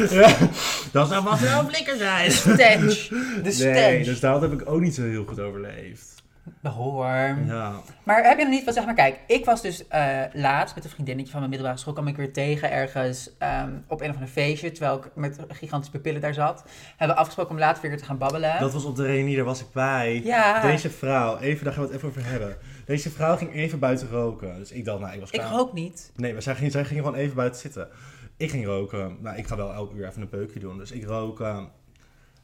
dat 0.93 1.09
zou 1.09 1.25
wel 1.25 1.59
een 1.61 1.69
flikker 1.69 1.97
zijn. 1.97 2.31
stench. 2.31 3.09
De 3.43 3.51
stench. 3.53 3.75
Nee, 3.75 4.05
dus 4.05 4.21
daar 4.21 4.41
heb 4.41 4.53
ik 4.53 4.71
ook 4.71 4.81
niet 4.81 4.95
zo 4.95 5.03
heel 5.03 5.25
goed 5.25 5.41
overleefd. 5.41 6.18
De 6.63 6.69
horror. 6.69 7.45
Ja. 7.47 7.73
Maar 8.03 8.25
heb 8.25 8.39
je 8.39 8.45
nog 8.45 8.53
niet 8.53 8.65
van, 8.65 8.73
zeg 8.73 8.85
maar, 8.85 8.95
kijk, 8.95 9.19
ik 9.27 9.45
was 9.45 9.63
dus 9.63 9.89
eh, 9.89 10.23
laatst 10.33 10.75
met 10.75 10.85
een 10.85 10.91
vriendinnetje 10.91 11.31
van 11.31 11.39
mijn 11.41 11.51
middelbare 11.51 11.81
school, 11.81 11.93
kwam 11.95 12.07
ik 12.09 12.17
weer 12.17 12.33
tegen 12.33 12.71
ergens 12.71 13.37
ehm, 13.39 13.73
op 13.87 14.01
een 14.01 14.09
of 14.09 14.15
ander 14.15 14.29
feestje, 14.31 14.73
terwijl 14.73 14.97
ik 14.97 15.11
met 15.15 15.39
gigantische 15.49 15.97
pupillen 15.97 16.21
daar 16.21 16.35
zat. 16.35 16.65
Hebben 16.89 17.17
we 17.17 17.21
afgesproken 17.23 17.53
om 17.53 17.59
later 17.59 17.83
weer 17.89 17.99
te 17.99 18.05
gaan 18.05 18.19
babbelen. 18.19 18.61
Dat 18.61 18.73
was 18.73 18.85
op 18.85 18.97
de 18.97 19.07
reunie, 19.07 19.37
daar 19.37 19.45
was 19.45 19.61
ik 19.61 19.73
bij. 19.73 20.21
Ja. 20.25 20.61
Deze 20.61 20.91
vrouw, 20.91 21.39
even, 21.39 21.65
daar 21.65 21.73
gaan 21.73 21.83
we 21.83 21.89
het 21.89 21.97
even 21.97 22.09
over 22.09 22.27
hebben. 22.31 22.57
Deze 22.85 23.11
vrouw 23.11 23.37
ging 23.37 23.53
even 23.55 23.79
buiten 23.79 24.09
roken. 24.09 24.57
Dus 24.57 24.73
ik 24.73 24.85
dacht, 24.85 25.01
nou, 25.01 25.13
ik 25.15 25.21
was 25.21 25.31
ik 25.31 25.41
klaar. 25.41 25.53
rook 25.53 25.73
niet. 25.73 26.13
Nee, 26.17 26.33
maar 26.33 26.43
zij 26.43 26.55
ging, 26.55 26.73
zij 26.73 26.85
ging 26.85 27.01
gewoon 27.01 27.15
even 27.15 27.37
buiten 27.37 27.61
zitten. 27.61 27.89
Ik 28.37 28.51
ging 28.51 28.65
roken. 28.65 29.17
Nou, 29.21 29.37
ik 29.37 29.47
ga 29.47 29.57
wel 29.57 29.73
elke 29.73 29.95
uur 29.97 30.07
even 30.07 30.23
een 30.23 30.29
peukje 30.29 30.59
doen. 30.61 30.79
Dus 30.79 30.91
ik 30.91 31.05
rook. 31.05 31.41
eh, 31.41 31.63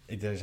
ik 0.06 0.20
zei 0.20 0.34
ik 0.34 0.36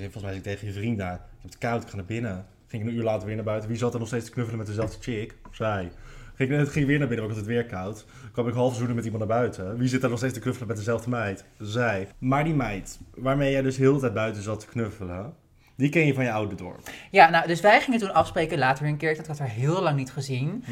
volgens 0.00 0.22
mij 0.22 0.22
zei 0.22 0.36
ik 0.36 0.42
tegen 0.42 0.66
je 0.66 0.72
vriend 0.72 0.98
daar. 0.98 1.14
Ik 1.14 1.20
heb 1.40 1.50
het 1.50 1.58
koud, 1.58 1.82
ik 1.82 1.88
ga 1.88 1.96
naar 1.96 2.04
binnen. 2.04 2.46
Ging 2.68 2.82
ik 2.82 2.88
een 2.88 2.94
uur 2.94 3.02
later 3.02 3.26
weer 3.26 3.36
naar 3.36 3.44
buiten. 3.44 3.68
Wie 3.68 3.78
zat 3.78 3.92
er 3.92 3.98
nog 3.98 4.08
steeds 4.08 4.24
te 4.24 4.30
knuffelen 4.30 4.58
met 4.58 4.66
dezelfde 4.66 4.96
chick? 5.00 5.34
Zij. 5.50 5.90
Ging, 6.34 6.60
ik 6.60 6.68
ging 6.68 6.86
weer 6.86 6.98
naar 6.98 7.08
binnen, 7.08 7.26
want 7.26 7.38
het 7.38 7.46
weer 7.46 7.66
koud. 7.66 8.04
kwam 8.32 8.48
ik 8.48 8.54
half 8.54 8.74
zoenen 8.74 8.94
met 8.94 9.04
iemand 9.04 9.28
naar 9.28 9.38
buiten. 9.38 9.78
Wie 9.78 9.88
zit 9.88 10.02
er 10.02 10.08
nog 10.08 10.18
steeds 10.18 10.34
te 10.34 10.40
knuffelen 10.40 10.68
met 10.68 10.76
dezelfde 10.76 11.10
meid? 11.10 11.44
Zij. 11.58 12.08
Maar 12.18 12.44
die 12.44 12.54
meid, 12.54 12.98
waarmee 13.14 13.52
jij 13.52 13.62
dus 13.62 13.76
heel 13.76 13.94
de 13.94 14.00
tijd 14.00 14.14
buiten 14.14 14.42
zat 14.42 14.60
te 14.60 14.66
knuffelen, 14.66 15.34
die 15.76 15.88
ken 15.88 16.06
je 16.06 16.14
van 16.14 16.24
je 16.24 16.32
oude 16.32 16.54
dorp. 16.54 16.90
Ja, 17.10 17.30
nou, 17.30 17.46
dus 17.46 17.60
wij 17.60 17.80
gingen 17.80 17.98
toen 17.98 18.14
afspreken 18.14 18.58
later 18.58 18.86
een 18.86 18.96
keer. 18.96 19.10
Ik 19.10 19.26
had 19.26 19.38
haar 19.38 19.48
heel 19.48 19.82
lang 19.82 19.96
niet 19.96 20.10
gezien. 20.10 20.64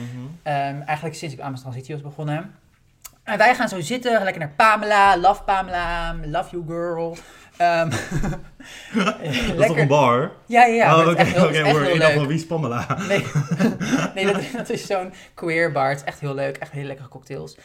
Ehm, 0.43 0.81
eigenlijk 0.81 1.17
sinds 1.17 1.35
ik 1.35 1.41
aan 1.41 1.51
mijn 1.51 1.63
transitie 1.63 1.95
was 1.95 2.03
begonnen. 2.03 2.51
En 3.27 3.39
wij 3.39 3.55
gaan 3.55 3.69
zo 3.69 3.81
zitten, 3.81 4.23
lekker 4.23 4.41
naar 4.41 4.53
Pamela. 4.57 5.19
Love 5.19 5.43
Pamela, 5.43 6.15
love 6.25 6.51
you 6.51 6.65
girl. 6.67 7.17
Ehm, 7.57 7.91
Dat 8.95 9.61
is 9.61 9.67
toch 9.67 9.79
een 9.79 9.87
bar? 9.89 10.33
Ja, 10.47 10.65
ja, 10.65 10.75
ja. 10.75 11.01
oh, 11.01 11.09
oké, 11.09 11.23
heel, 11.23 11.45
oké, 11.45 11.89
Ik 11.89 12.01
dacht 12.01 12.13
van 12.13 12.27
wie 12.27 12.37
is 12.37 12.47
Pamela? 12.47 12.87
Nee, 13.09 13.27
nee 14.15 14.27
dat, 14.33 14.43
dat 14.57 14.71
is 14.71 14.87
zo'n 14.87 15.13
queer 15.35 15.73
bar. 15.73 15.89
Het 15.89 15.99
is 15.99 16.05
echt 16.05 16.21
heel 16.21 16.35
leuk. 16.35 16.57
Echt 16.57 16.73
hele 16.73 16.87
lekkere 16.87 17.09
cocktails. 17.09 17.59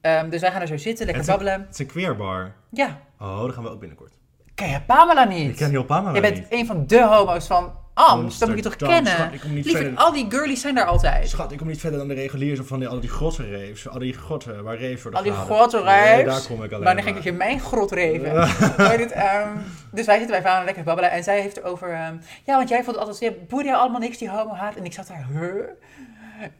Ehm, 0.00 0.30
dus 0.30 0.40
wij 0.40 0.50
gaan 0.50 0.60
er 0.60 0.66
zo 0.66 0.76
zitten, 0.76 1.06
lekker 1.06 1.22
Het 1.22 1.30
babbelen. 1.30 1.60
Het 1.60 1.72
is 1.72 1.78
een 1.78 1.86
queer 1.86 2.16
bar. 2.16 2.52
Ja, 2.70 2.98
Oh, 3.18 3.42
daar 3.42 3.52
gaan 3.52 3.62
we 3.62 3.70
ook 3.70 3.80
binnenkort. 3.80 4.12
Ken 4.54 4.68
je 4.68 4.80
Pamela 4.80 5.24
niet? 5.24 5.50
Ik 5.50 5.56
ken 5.56 5.70
heel 5.70 5.84
Pamela 5.84 6.14
Je 6.14 6.20
bent 6.20 6.34
niet. 6.34 6.46
een 6.48 6.66
van 6.66 6.86
de 6.86 7.02
homo's 7.04 7.46
van 7.46 7.72
Amst. 7.94 8.40
Dat 8.40 8.48
moet 8.48 8.56
je 8.58 8.62
toch 8.64 8.72
Amsterdam. 8.72 9.02
kennen? 9.04 9.20
Schat, 9.20 9.34
ik 9.34 9.40
kom 9.40 9.54
niet 9.54 9.64
Lieverd, 9.64 9.84
verder. 9.84 10.04
al 10.04 10.12
die 10.12 10.26
girlies 10.28 10.60
zijn 10.60 10.74
daar 10.74 10.86
altijd. 10.86 11.28
Schat, 11.28 11.52
ik 11.52 11.58
kom 11.58 11.66
niet 11.66 11.80
verder 11.80 11.98
dan 11.98 12.08
de 12.08 12.14
reguliers 12.14 12.60
of 12.60 12.66
van 12.66 12.78
die, 12.78 12.88
al 12.88 13.00
die 13.00 13.10
grosse 13.10 13.50
raves. 13.50 13.88
Al 13.88 13.98
die 13.98 14.12
grotten 14.12 14.62
waar 14.64 14.80
raves 14.80 15.02
worden 15.02 15.20
Al 15.20 15.26
die 15.26 15.32
grote 15.32 15.82
Nee, 15.84 16.24
daar 16.24 16.42
kom 16.48 16.62
ik 16.62 16.72
alleen 16.72 16.84
Maar 16.84 16.94
dan 16.94 17.04
ging 17.04 17.16
ik 17.16 17.24
in 17.24 17.36
mijn 17.36 17.60
grot 17.60 17.92
reven. 17.92 18.34
Maar 18.76 18.96
dit, 18.96 19.12
ehm, 19.12 19.48
dus 19.90 20.06
wij 20.06 20.18
zitten 20.18 20.42
bij 20.42 20.50
Vader 20.50 20.64
lekker 20.64 20.82
babbelen. 20.84 21.10
En 21.10 21.22
zij 21.24 21.40
heeft 21.40 21.56
erover... 21.56 21.90
ehm, 21.92 22.14
ja, 22.44 22.56
want 22.56 22.68
jij 22.68 22.84
vond 22.84 22.96
het 22.96 23.06
altijd... 23.06 23.18
Ja, 23.18 23.30
boeide 23.48 23.68
jou 23.68 23.80
allemaal 23.80 24.00
niks, 24.00 24.18
die 24.18 24.30
homo 24.30 24.54
haat. 24.54 24.76
En 24.76 24.84
ik 24.84 24.92
zat 24.92 25.06
daar... 25.06 25.26
Huh? 25.32 25.64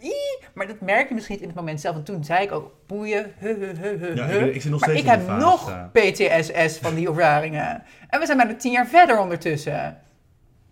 Ii. 0.03 0.49
Maar 0.55 0.67
dat 0.67 0.81
merk 0.81 1.09
je 1.09 1.15
misschien 1.15 1.35
niet 1.35 1.45
in 1.45 1.51
het 1.51 1.59
moment 1.59 1.81
zelf. 1.81 1.97
En 1.97 2.05
toen 2.05 2.25
zei 2.25 2.45
ik 2.45 2.53
ook... 2.53 2.73
Boeien. 2.87 3.33
Huh, 3.39 3.57
huh, 3.59 4.01
huh, 4.01 4.17
Ja, 4.17 4.27
ik 4.27 4.55
ik 4.55 4.63
zit 4.63 4.71
nog 4.71 4.81
maar 4.81 4.89
steeds 4.89 5.05
ik 5.05 5.11
heb 5.11 5.27
nog 5.39 5.91
PTSS 5.93 6.79
van 6.79 6.95
die 6.95 7.09
ervaringen. 7.09 7.83
En 8.09 8.21
we 8.21 8.27
zijn 8.27 8.39
bijna 8.39 8.55
tien 8.55 8.73
jaar 8.73 8.87
verder 8.87 9.19
ondertussen. 9.19 9.99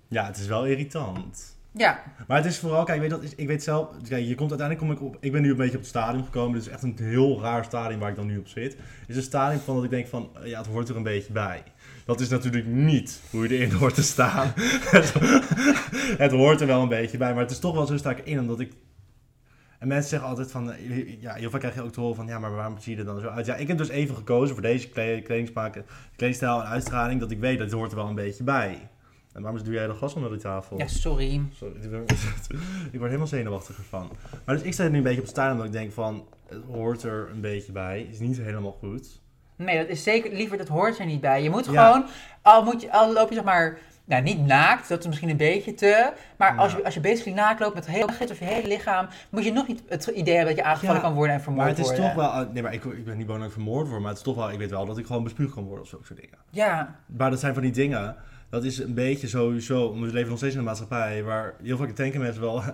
Ja, 0.08 0.26
het 0.26 0.36
is 0.36 0.46
wel 0.46 0.66
irritant. 0.66 1.52
Ja. 1.74 2.02
Maar 2.26 2.36
het 2.36 2.46
is 2.46 2.58
vooral, 2.58 2.84
kijk, 2.84 3.00
weet 3.00 3.10
dat 3.10 3.32
ik 3.36 3.46
weet 3.46 3.62
zelf, 3.62 3.88
kijk, 4.08 4.26
je 4.26 4.34
komt 4.34 4.50
uiteindelijk 4.50 4.78
kom 4.78 4.90
ik 4.90 5.14
op, 5.14 5.22
ik 5.24 5.32
ben 5.32 5.42
nu 5.42 5.50
een 5.50 5.56
beetje 5.56 5.74
op 5.74 5.80
het 5.80 5.88
stadium 5.88 6.24
gekomen, 6.24 6.52
dit 6.52 6.62
is 6.62 6.72
echt 6.72 6.82
een 6.82 6.96
heel 7.00 7.40
raar 7.40 7.64
stadium 7.64 7.98
waar 7.98 8.10
ik 8.10 8.16
dan 8.16 8.26
nu 8.26 8.38
op 8.38 8.48
zit. 8.48 8.72
Het 8.72 9.08
is 9.08 9.16
een 9.16 9.22
stadium 9.22 9.60
van 9.60 9.74
dat 9.74 9.84
ik 9.84 9.90
denk 9.90 10.06
van, 10.06 10.30
ja, 10.44 10.58
het 10.58 10.66
hoort 10.66 10.88
er 10.88 10.96
een 10.96 11.02
beetje 11.02 11.32
bij. 11.32 11.62
Dat 12.04 12.20
is 12.20 12.28
natuurlijk 12.28 12.66
niet 12.66 13.20
hoe 13.30 13.48
je 13.48 13.54
erin 13.54 13.72
hoort 13.78 13.94
te 13.94 14.02
staan. 14.02 14.52
het, 14.56 15.14
het 16.18 16.32
hoort 16.32 16.60
er 16.60 16.66
wel 16.66 16.82
een 16.82 16.88
beetje 16.88 17.18
bij, 17.18 17.32
maar 17.32 17.42
het 17.42 17.50
is 17.50 17.58
toch 17.58 17.74
wel 17.74 17.86
zo 17.86 17.96
sta 17.96 18.10
ik 18.10 18.24
in, 18.24 18.40
omdat 18.40 18.60
ik... 18.60 18.72
En 19.82 19.88
mensen 19.88 20.08
zeggen 20.08 20.28
altijd 20.28 20.50
van, 20.50 20.72
eh, 20.72 21.20
ja, 21.20 21.34
heel 21.34 21.50
vaak 21.50 21.60
krijg 21.60 21.74
je 21.74 21.82
ook 21.82 21.92
te 21.92 22.00
horen 22.00 22.16
van, 22.16 22.26
ja, 22.26 22.38
maar 22.38 22.54
waarom 22.54 22.78
zie 22.78 22.92
je 22.92 22.98
er 22.98 23.04
dan 23.06 23.20
zo 23.20 23.28
uit? 23.28 23.46
Ja, 23.46 23.54
ik 23.54 23.68
heb 23.68 23.78
dus 23.78 23.88
even 23.88 24.14
gekozen 24.14 24.54
voor 24.54 24.62
deze 24.62 24.88
kle- 24.88 25.20
kledingsmaak, 25.24 25.82
kledingstijl 26.16 26.60
en 26.60 26.66
uitstraling, 26.66 27.20
dat 27.20 27.30
ik 27.30 27.38
weet 27.40 27.58
dat 27.58 27.66
het 27.66 27.76
hoort 27.76 27.90
er 27.90 27.96
wel 27.96 28.06
een 28.08 28.14
beetje 28.14 28.44
bij. 28.44 28.88
En 29.32 29.42
waarom 29.42 29.62
doe 29.62 29.72
jij 29.74 29.86
de 29.86 29.94
gas 29.94 30.14
onder 30.14 30.30
die 30.30 30.40
tafel? 30.40 30.78
Ja, 30.78 30.86
sorry. 30.86 31.42
Sorry, 31.52 31.74
ik 32.92 32.98
word 32.98 33.04
helemaal 33.04 33.26
zenuwachtig 33.26 33.76
ervan. 33.76 34.10
Maar 34.44 34.54
dus 34.56 34.64
ik 34.64 34.72
sta 34.72 34.88
nu 34.88 34.96
een 34.96 35.02
beetje 35.02 35.18
op 35.18 35.24
het 35.26 35.34
stadium 35.34 35.56
dat 35.56 35.66
ik 35.66 35.72
denk 35.72 35.92
van, 35.92 36.26
het 36.48 36.62
hoort 36.66 37.02
er 37.02 37.28
een 37.30 37.40
beetje 37.40 37.72
bij. 37.72 38.06
Is 38.10 38.18
niet 38.18 38.36
helemaal 38.38 38.72
goed. 38.80 39.20
Nee, 39.56 39.78
dat 39.78 39.88
is 39.88 40.02
zeker... 40.02 40.32
Liever, 40.32 40.56
dat 40.58 40.68
hoort 40.68 40.98
er 40.98 41.06
niet 41.06 41.20
bij. 41.20 41.42
Je 41.42 41.50
moet 41.50 41.66
Ja. 41.66 41.86
gewoon... 41.86 42.06
Al, 42.42 42.64
moet 42.64 42.80
je, 42.82 42.92
al 42.92 43.12
loop 43.12 43.28
je 43.28 43.34
zeg 43.34 43.44
maar 43.44 43.78
nou 44.04 44.22
niet 44.22 44.46
naakt, 44.46 44.88
dat 44.88 45.00
is 45.00 45.06
misschien 45.06 45.28
een 45.28 45.36
beetje 45.36 45.74
te. 45.74 46.12
Maar 46.36 46.56
als, 46.56 46.72
je, 46.72 46.84
als 46.84 46.94
je 46.94 47.00
basically 47.00 47.38
naakt 47.38 47.60
loopt 47.60 47.74
met 47.74 47.86
heel 47.86 48.06
git 48.06 48.30
of 48.30 48.38
je 48.38 48.44
hele 48.44 48.68
lichaam, 48.68 49.08
moet 49.30 49.44
je 49.44 49.52
nog 49.52 49.68
niet 49.68 49.82
het 49.88 50.06
idee 50.06 50.36
hebben 50.36 50.54
dat 50.54 50.64
je 50.64 50.70
aangevallen 50.70 51.00
Ja, 51.00 51.06
kan 51.06 51.14
worden 51.14 51.34
en 51.34 51.42
vermoord 51.42 51.66
Maar 51.66 51.76
het 51.76 51.84
is 51.84 51.86
worden. 51.86 52.04
toch 52.04 52.14
wel... 52.14 52.46
Nee, 52.52 52.62
maar 52.62 52.72
ik, 52.72 52.84
ik 52.84 53.04
ben 53.04 53.16
niet 53.16 53.26
bang 53.26 53.38
dat 53.38 53.46
ik 53.48 53.52
vermoord 53.54 53.88
word, 53.88 54.00
maar 54.00 54.08
het 54.08 54.18
is 54.18 54.24
toch 54.24 54.36
wel... 54.36 54.50
Ik 54.50 54.58
weet 54.58 54.70
wel 54.70 54.86
dat 54.86 54.98
ik 54.98 55.06
gewoon 55.06 55.22
bespuugd 55.24 55.54
kan 55.54 55.64
worden 55.64 55.82
of 55.82 55.88
zulke 55.88 56.06
soort 56.06 56.20
dingen. 56.20 56.38
Ja, 56.50 56.96
Maar 57.06 57.30
dat 57.30 57.40
zijn 57.40 57.54
van 57.54 57.62
die 57.62 57.72
dingen... 57.72 58.16
Dat 58.50 58.64
is 58.64 58.78
een 58.78 58.94
beetje 58.94 59.28
sowieso... 59.28 59.92
We 60.00 60.06
leven 60.06 60.28
nog 60.28 60.38
steeds 60.38 60.52
in 60.52 60.58
een 60.58 60.64
maatschappij 60.66 61.22
waar 61.22 61.54
heel 61.62 61.76
vaak 61.76 61.96
denken 61.96 62.20
mensen 62.20 62.42
wel... 62.42 62.62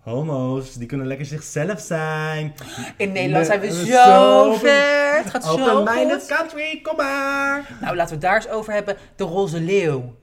Homo's, 0.00 0.74
die 0.74 0.86
kunnen 0.86 1.06
lekker 1.06 1.26
zichzelf 1.26 1.80
zijn. 1.80 2.54
in 2.96 3.12
Nederland 3.12 3.46
zijn 3.46 3.60
we 3.60 3.72
zo, 3.72 3.84
zo 3.84 4.52
ver. 4.54 5.16
Het 5.16 5.30
gaat 5.30 5.44
zo 5.44 5.84
goed. 5.84 6.26
country, 6.26 6.80
kom 6.82 6.96
maar! 6.96 7.76
Nou, 7.80 7.96
laten 7.96 8.06
we 8.06 8.12
het 8.12 8.20
daar 8.20 8.36
eens 8.36 8.48
over 8.48 8.72
hebben. 8.72 8.96
De 9.16 9.24
roze 9.24 9.60
leeuw. 9.60 10.14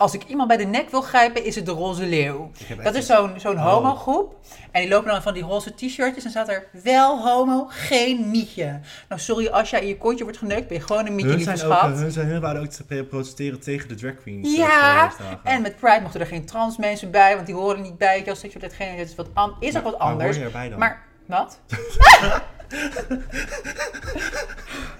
Als 0.00 0.14
ik 0.14 0.24
iemand 0.26 0.48
bij 0.48 0.56
de 0.56 0.64
nek 0.64 0.90
wil 0.90 1.00
grijpen, 1.00 1.44
is 1.44 1.54
het 1.54 1.66
de 1.66 1.72
roze 1.72 2.06
leeuw. 2.06 2.50
Dat 2.82 2.94
is 2.94 3.06
zo'n 3.06 3.32
zo'n 3.36 3.56
Oh. 3.56 3.72
homogroep. 3.72 4.34
En 4.70 4.80
die 4.80 4.90
lopen 4.90 5.10
dan 5.10 5.22
van 5.22 5.34
die 5.34 5.42
roze 5.42 5.74
t-shirtjes 5.74 6.24
en 6.24 6.30
staat 6.30 6.48
er 6.48 6.66
wel 6.82 7.22
homo, 7.22 7.66
geen 7.68 8.30
mietje. 8.30 8.80
Nou, 9.08 9.20
sorry, 9.20 9.46
als 9.48 9.70
jij 9.70 9.80
in 9.80 9.86
je 9.86 9.96
kontje 9.96 10.24
wordt 10.24 10.38
geneukt, 10.38 10.68
ben 10.68 10.76
je 10.76 10.82
gewoon 10.82 11.06
een 11.06 11.14
mietje, 11.14 11.36
lieve 11.36 11.56
zijn, 11.56 11.70
ook, 11.70 11.76
schat. 11.78 11.98
hun, 11.98 12.10
zijn, 12.12 12.26
hun 12.28 12.40
waren 12.40 12.60
ook 12.62 12.66
te 12.66 13.04
protesteren 13.08 13.60
tegen 13.60 13.88
de 13.88 13.94
drag 13.94 14.14
queens. 14.22 14.48
eh, 14.48 14.56
Ja, 14.56 15.12
en 15.44 15.62
met 15.62 15.76
Pride 15.76 16.00
mochten 16.00 16.20
er 16.20 16.26
geen 16.26 16.46
trans 16.46 16.76
mensen 16.76 17.10
bij, 17.10 17.34
want 17.34 17.46
die 17.46 17.54
horen 17.54 17.82
niet 17.82 17.98
bij. 17.98 18.24
Als 18.28 18.40
seksualiteit 18.40 18.88
geen 18.88 18.96
is, 18.98 19.14
wat 19.14 19.28
an- 19.34 19.56
is 19.60 19.76
ook 19.76 19.82
wat 19.82 19.98
Maar 19.98 20.08
anders. 20.08 20.38
dan? 20.52 20.78
Maar, 20.78 21.02
wat? 21.26 21.60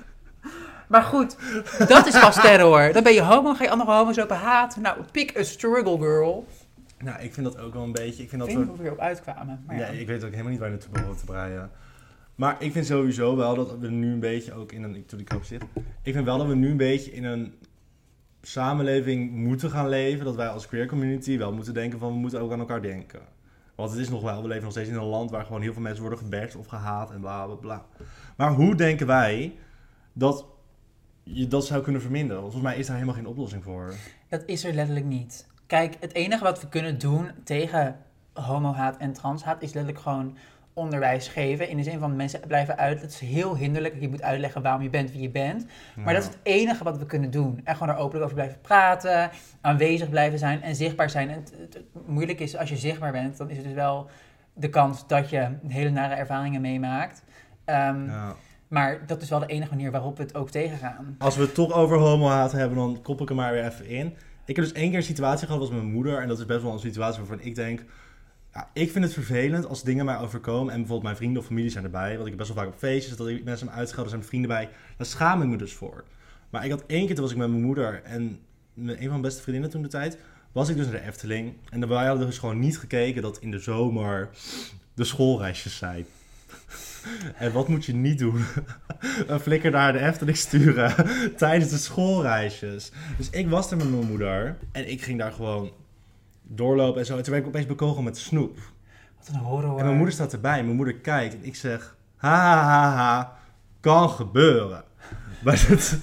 maar 0.91 1.03
goed, 1.03 1.37
dat 1.89 2.07
is 2.07 2.21
pas 2.21 2.41
terror. 2.41 2.93
Dan 2.93 3.03
ben 3.03 3.13
je 3.13 3.23
homo, 3.23 3.55
ga 3.55 3.65
je 3.65 3.71
andere 3.71 3.93
homo's 3.93 4.19
open 4.19 4.37
haten. 4.37 4.83
Nou, 4.83 5.03
pick 5.13 5.39
a 5.39 5.43
struggle 5.43 5.99
girl. 5.99 6.47
Nou, 6.99 7.21
ik 7.21 7.35
vind 7.35 7.47
dat 7.47 7.59
ook 7.59 7.73
wel 7.73 7.83
een 7.83 7.93
beetje... 7.93 8.23
Ik 8.23 8.29
vind 8.29 8.33
Ik 8.33 8.39
dat 8.39 8.47
weet 8.47 8.57
we... 8.57 8.61
niet 8.61 8.71
hoe 8.71 8.79
we 8.79 8.85
erop 8.85 8.99
uitkwamen. 8.99 9.65
Maar 9.67 9.77
ja. 9.77 9.91
Nee, 9.91 10.01
ik 10.01 10.07
weet 10.07 10.25
ook 10.25 10.31
helemaal 10.31 10.51
niet 10.51 10.61
waar 10.61 10.69
je 10.71 10.75
naartoe 10.75 10.93
behoort 10.93 11.19
te 11.19 11.25
breien. 11.25 11.71
Maar 12.35 12.57
ik 12.59 12.73
vind 12.73 12.87
sowieso 12.87 13.37
wel 13.37 13.55
dat 13.55 13.79
we 13.79 13.89
nu 13.89 14.13
een 14.13 14.21
beetje 14.21 14.55
ook 14.55 14.73
in 14.73 14.83
een... 14.83 14.97
Ik, 14.97 15.07
toen 15.09 15.21
ik 15.21 15.31
erop 15.31 15.45
zit. 15.45 15.63
Ik 16.03 16.13
vind 16.13 16.25
wel 16.25 16.39
dat 16.39 16.47
we 16.47 16.55
nu 16.55 16.71
een 16.71 16.77
beetje 16.77 17.13
in 17.13 17.25
een 17.25 17.55
samenleving 18.43 19.31
moeten 19.31 19.71
gaan 19.71 19.89
leven. 19.89 20.25
Dat 20.25 20.37
wij 20.37 20.49
als 20.49 20.67
queer 20.67 20.87
community 20.87 21.39
wel 21.39 21.53
moeten 21.53 21.75
denken 21.75 21.99
van... 21.99 22.13
We 22.13 22.19
moeten 22.19 22.41
ook 22.41 22.53
aan 22.53 22.59
elkaar 22.59 22.83
denken. 22.83 23.21
Want 23.75 23.91
het 23.91 24.01
is 24.01 24.09
nog 24.09 24.23
wel... 24.23 24.43
We 24.43 24.49
leven 24.49 24.63
nog 24.63 24.73
steeds 24.73 24.89
in 24.89 24.95
een 24.95 25.05
land 25.05 25.31
waar 25.31 25.45
gewoon 25.45 25.63
heel 25.63 25.73
veel 25.73 25.83
mensen 25.83 26.03
worden 26.03 26.19
gebashed 26.19 26.57
of 26.57 26.67
gehaat 26.67 27.11
en 27.11 27.21
bla 27.21 27.47
bla 27.47 27.55
bla. 27.55 27.85
Maar 28.37 28.53
hoe 28.53 28.75
denken 28.75 29.07
wij 29.07 29.55
dat 30.13 30.47
je 31.23 31.49
dat 31.49 31.67
zou 31.67 31.83
kunnen 31.83 32.01
verminderen? 32.03 32.41
Want 32.43 32.53
volgens 32.53 32.73
mij 32.73 32.81
is 32.81 32.87
daar 32.87 32.97
helemaal 32.97 33.17
geen 33.19 33.27
oplossing 33.27 33.63
voor. 33.65 33.95
Dat 34.29 34.43
is 34.47 34.65
er 34.65 34.73
letterlijk 34.73 35.07
niet. 35.07 35.47
Kijk, 35.67 35.97
het 36.01 36.15
enige 36.15 36.45
wat 36.45 36.61
we 36.61 36.69
kunnen 36.69 36.99
doen 36.99 37.31
tegen 37.45 37.97
homohaat 38.33 38.97
en 38.97 39.13
transhaat 39.13 39.63
is 39.63 39.73
letterlijk 39.73 40.03
gewoon 40.05 40.37
onderwijs 40.75 41.29
geven. 41.29 41.69
In 41.69 41.77
de 41.77 41.83
zin 41.83 41.99
van 41.99 42.17
mensen 42.17 42.41
blijven 42.47 42.77
uit. 42.77 43.01
Het 43.01 43.11
is 43.11 43.19
heel 43.21 43.57
hinderlijk. 43.57 44.01
Je 44.01 44.09
moet 44.09 44.23
uitleggen 44.23 44.63
waarom 44.63 44.83
je 44.83 44.91
bent 44.91 45.11
wie 45.13 45.21
je 45.21 45.31
bent. 45.31 45.67
Maar 45.97 46.15
dat 46.15 46.23
is 46.23 46.29
het 46.29 46.39
enige 46.43 46.85
wat 46.85 46.99
we 46.99 47.07
kunnen 47.07 47.31
doen. 47.31 47.61
En 47.65 47.77
gewoon 47.77 47.95
er 47.95 48.01
openlijk 48.01 48.25
over 48.25 48.35
blijven 48.37 48.61
praten, 48.61 49.31
aanwezig 49.61 50.09
blijven 50.09 50.39
zijn 50.39 50.63
en 50.63 50.75
zichtbaar 50.75 51.11
zijn. 51.11 51.29
En 51.29 51.35
het, 51.37 51.53
het- 51.59 51.75
het 51.75 52.07
moeilijk 52.07 52.41
is 52.41 52.57
als 52.57 52.69
je 52.69 52.77
zichtbaar 52.77 53.13
bent, 53.13 53.37
dan 53.37 53.51
is 53.51 53.57
het 53.57 53.65
dus 53.67 53.75
wel 53.75 54.09
de 54.55 54.69
kans 54.69 55.07
dat 55.07 55.31
je 55.31 55.49
hele 55.69 55.91
nare 55.91 56.15
ervaringen 56.15 56.61
meemaakt. 56.61 57.23
Ehm, 57.65 58.07
Ja. 58.07 58.35
Maar 58.71 59.07
dat 59.07 59.23
is 59.23 59.29
wel 59.29 59.39
de 59.39 59.47
enige 59.47 59.71
manier 59.71 59.91
waarop 59.91 60.17
we 60.17 60.23
het 60.23 60.35
ook 60.35 60.51
tegengaan. 60.51 61.15
Als 61.19 61.37
we 61.37 61.43
het 61.43 61.55
toch 61.55 61.73
over 61.73 61.97
homohaat 61.97 62.53
hebben, 62.53 62.79
dan 62.79 62.99
koppel 63.03 63.25
ik 63.25 63.31
er 63.31 63.37
maar 63.37 63.53
weer 63.53 63.65
even 63.65 63.87
in. 63.87 64.07
Ik 64.45 64.57
heb 64.57 64.65
dus 64.65 64.75
één 64.75 64.89
keer 64.89 64.99
een 64.99 65.05
situatie 65.05 65.47
gehad, 65.47 65.61
was 65.61 65.71
mijn 65.71 65.93
moeder. 65.93 66.19
En 66.19 66.29
dat 66.29 66.39
is 66.39 66.47
best 66.47 66.63
wel 66.63 66.73
een 66.73 66.79
situatie 66.79 67.19
waarvan 67.19 67.41
ik 67.41 67.55
denk... 67.55 67.85
Ja, 68.55 68.71
ik 68.73 68.91
vind 68.91 69.05
het 69.05 69.13
vervelend 69.13 69.67
als 69.67 69.83
dingen 69.83 70.05
mij 70.05 70.19
overkomen. 70.19 70.73
En 70.73 70.79
bijvoorbeeld 70.79 71.03
mijn 71.03 71.17
vrienden 71.17 71.41
of 71.43 71.47
familie 71.47 71.71
zijn 71.71 71.85
erbij. 71.85 72.11
Want 72.11 72.21
ik 72.21 72.27
heb 72.27 72.37
best 72.37 72.55
wel 72.55 72.63
vaak 72.63 72.73
op 72.73 72.79
feestjes 72.79 73.17
dat 73.17 73.29
ik 73.29 73.45
mensen 73.45 73.67
me 73.67 73.73
uitschelden, 73.73 74.11
zijn 74.11 74.25
vrienden 74.25 74.51
bij. 74.51 74.69
Daar 74.97 75.07
schaam 75.07 75.43
ik 75.43 75.49
me 75.49 75.57
dus 75.57 75.73
voor. 75.73 76.05
Maar 76.51 76.65
ik 76.65 76.71
had 76.71 76.85
één 76.87 77.07
keer, 77.07 77.15
toen 77.15 77.25
was 77.25 77.33
ik 77.33 77.39
met 77.39 77.51
mijn 77.51 77.63
moeder 77.63 78.03
en 78.05 78.39
een 78.77 78.97
van 78.99 79.09
mijn 79.09 79.21
beste 79.21 79.43
vriendinnen 79.43 79.71
toen 79.71 79.83
de 79.83 79.89
tijd... 79.89 80.19
Was 80.53 80.69
ik 80.69 80.77
dus 80.77 80.87
naar 80.87 81.01
de 81.01 81.07
Efteling. 81.07 81.55
En 81.69 81.89
wij 81.89 82.07
hadden 82.07 82.27
dus 82.27 82.39
gewoon 82.39 82.59
niet 82.59 82.79
gekeken 82.79 83.23
dat 83.23 83.39
in 83.39 83.51
de 83.51 83.59
zomer 83.59 84.31
de 84.95 85.05
schoolreisjes 85.05 85.77
zijn. 85.77 86.07
En 87.39 87.53
wat 87.53 87.69
moet 87.69 87.85
je 87.85 87.95
niet 87.95 88.19
doen? 88.19 88.45
een 89.27 89.41
flikker 89.41 89.71
naar 89.71 89.93
de 89.93 89.99
Efteling 89.99 90.37
sturen 90.37 90.95
tijdens 91.37 91.71
de 91.71 91.79
schoolreisjes. 91.79 92.93
Dus 93.17 93.31
ik 93.31 93.49
was 93.49 93.71
er 93.71 93.77
met 93.77 93.91
mijn 93.91 94.07
moeder 94.07 94.57
en 94.73 94.91
ik 94.91 95.03
ging 95.03 95.19
daar 95.19 95.33
gewoon 95.33 95.73
doorlopen 96.43 97.01
en 97.01 97.07
zo. 97.07 97.17
En 97.17 97.23
toen 97.23 97.33
werd 97.33 97.45
ik 97.45 97.51
opeens 97.51 97.67
bekogeld 97.67 98.05
met 98.05 98.19
snoep. 98.19 98.59
Wat 99.19 99.29
een 99.29 99.41
horror. 99.41 99.79
En 99.79 99.85
mijn 99.85 99.97
moeder 99.97 100.15
staat 100.15 100.33
erbij 100.33 100.59
en 100.59 100.65
mijn 100.65 100.77
moeder 100.77 100.95
kijkt 100.95 101.35
en 101.35 101.45
ik 101.45 101.57
zeg... 101.57 101.97
Ha, 102.17 102.37
ha, 102.37 102.63
ha, 102.63 102.95
ha, 102.95 103.39
kan 103.81 104.11
gebeuren. 104.11 104.85
Maar 105.45 105.67
dat, 105.69 105.99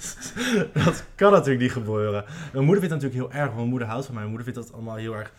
dat 0.84 1.04
kan 1.14 1.32
natuurlijk 1.32 1.60
niet 1.60 1.72
gebeuren. 1.72 2.26
En 2.26 2.32
mijn 2.52 2.64
moeder 2.64 2.84
vindt 2.84 2.94
dat 2.94 3.02
natuurlijk 3.02 3.32
heel 3.32 3.40
erg, 3.40 3.44
want 3.44 3.56
mijn 3.56 3.68
moeder 3.68 3.88
houdt 3.88 4.04
van 4.04 4.14
mij. 4.14 4.24
Mijn 4.24 4.36
moeder 4.36 4.54
vindt 4.54 4.68
dat 4.68 4.78
allemaal 4.78 4.96
heel 4.96 5.16
erg 5.16 5.32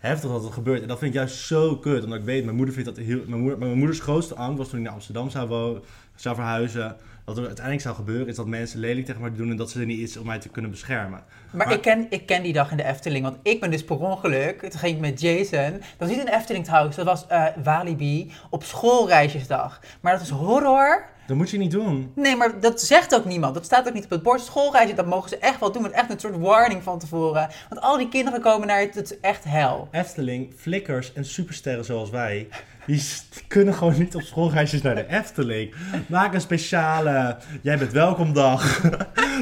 heftig 0.00 0.30
dat 0.30 0.42
het 0.44 0.52
gebeurt. 0.52 0.82
En 0.82 0.88
dat 0.88 0.98
vind 0.98 1.10
ik 1.10 1.16
juist 1.18 1.36
zo 1.36 1.76
kut, 1.76 2.04
omdat 2.04 2.18
ik 2.18 2.24
weet, 2.24 2.44
mijn 2.44 2.56
moeder 2.56 2.74
vindt 2.74 2.96
dat 2.96 3.04
heel... 3.04 3.20
Mijn, 3.26 3.40
moeder, 3.40 3.58
mijn 3.58 3.78
moeders 3.78 4.00
grootste 4.00 4.34
angst 4.34 4.58
was 4.58 4.68
toen 4.68 4.78
ik 4.78 4.84
naar 4.84 4.94
Amsterdam 4.94 5.30
zou, 5.30 5.48
wonen, 5.48 5.82
zou 6.14 6.34
verhuizen... 6.34 6.96
Wat 7.24 7.38
er 7.38 7.46
uiteindelijk 7.46 7.84
zou 7.84 7.96
gebeuren, 7.96 8.28
is 8.28 8.36
dat 8.36 8.46
mensen 8.46 8.80
lelijk 8.80 9.06
tegen 9.06 9.20
mij 9.20 9.32
doen 9.34 9.50
en 9.50 9.56
dat 9.56 9.70
ze 9.70 9.80
er 9.80 9.86
niet 9.86 9.98
is 9.98 10.16
om 10.16 10.26
mij 10.26 10.38
te 10.38 10.48
kunnen 10.48 10.70
beschermen. 10.70 11.22
Maar, 11.50 11.66
Maar- 11.66 11.74
ik, 11.74 11.80
ken, 11.80 12.06
ik 12.08 12.26
ken 12.26 12.42
die 12.42 12.52
dag 12.52 12.70
in 12.70 12.76
de 12.76 12.84
Efteling, 12.84 13.24
want 13.24 13.36
ik 13.42 13.60
ben 13.60 13.70
dus 13.70 13.84
per 13.84 13.98
ongeluk, 13.98 14.60
toen 14.60 14.80
ging 14.80 14.94
ik 14.94 15.00
met 15.00 15.20
Jason, 15.20 15.72
dat 15.72 15.82
was 15.98 16.08
niet 16.08 16.18
in 16.18 16.24
de 16.24 16.34
Efteling 16.34 16.64
trouwens, 16.64 16.96
dat 16.96 17.04
was 17.04 17.26
eh, 17.26 17.44
Walibi, 17.62 18.32
op 18.50 18.64
schoolreisjesdag. 18.64 19.80
Maar 20.00 20.12
dat 20.12 20.22
is 20.22 20.30
horror. 20.30 21.04
Dat 21.30 21.38
moet 21.38 21.50
je 21.50 21.58
niet 21.58 21.70
doen. 21.70 22.12
Nee, 22.14 22.36
maar 22.36 22.60
dat 22.60 22.80
zegt 22.80 23.14
ook 23.14 23.24
niemand. 23.24 23.54
Dat 23.54 23.64
staat 23.64 23.88
ook 23.88 23.94
niet 23.94 24.04
op 24.04 24.10
het 24.10 24.22
bord. 24.22 24.40
Schoolreisje, 24.40 24.94
dat 24.94 25.06
mogen 25.06 25.28
ze 25.28 25.38
echt 25.38 25.60
wel 25.60 25.72
doen, 25.72 25.82
met 25.82 25.90
echt 25.90 26.10
een 26.10 26.20
soort 26.20 26.36
warning 26.36 26.82
van 26.82 26.98
tevoren. 26.98 27.48
Want 27.68 27.80
al 27.80 27.98
die 27.98 28.08
kinderen 28.08 28.40
komen 28.40 28.66
naar 28.66 28.80
het, 28.80 28.94
het 28.94 29.10
is 29.10 29.20
echt 29.20 29.44
hel. 29.44 29.88
Efteling, 29.90 30.52
flikkers 30.56 31.12
en 31.12 31.24
supersterren 31.24 31.84
zoals 31.84 32.10
wij, 32.10 32.48
die, 32.86 33.02
kunnen 33.48 33.74
gewoon 33.74 33.98
niet 33.98 34.14
op 34.14 34.22
schoolreisjes 34.22 34.82
naar 34.82 34.94
de 34.94 35.06
Efteling. 35.08 35.74
Maak 36.06 36.34
een 36.34 36.40
speciale, 36.40 37.36
jij 37.62 37.78
bent 37.78 37.92
welkom 37.92 38.32
dag. 38.32 38.80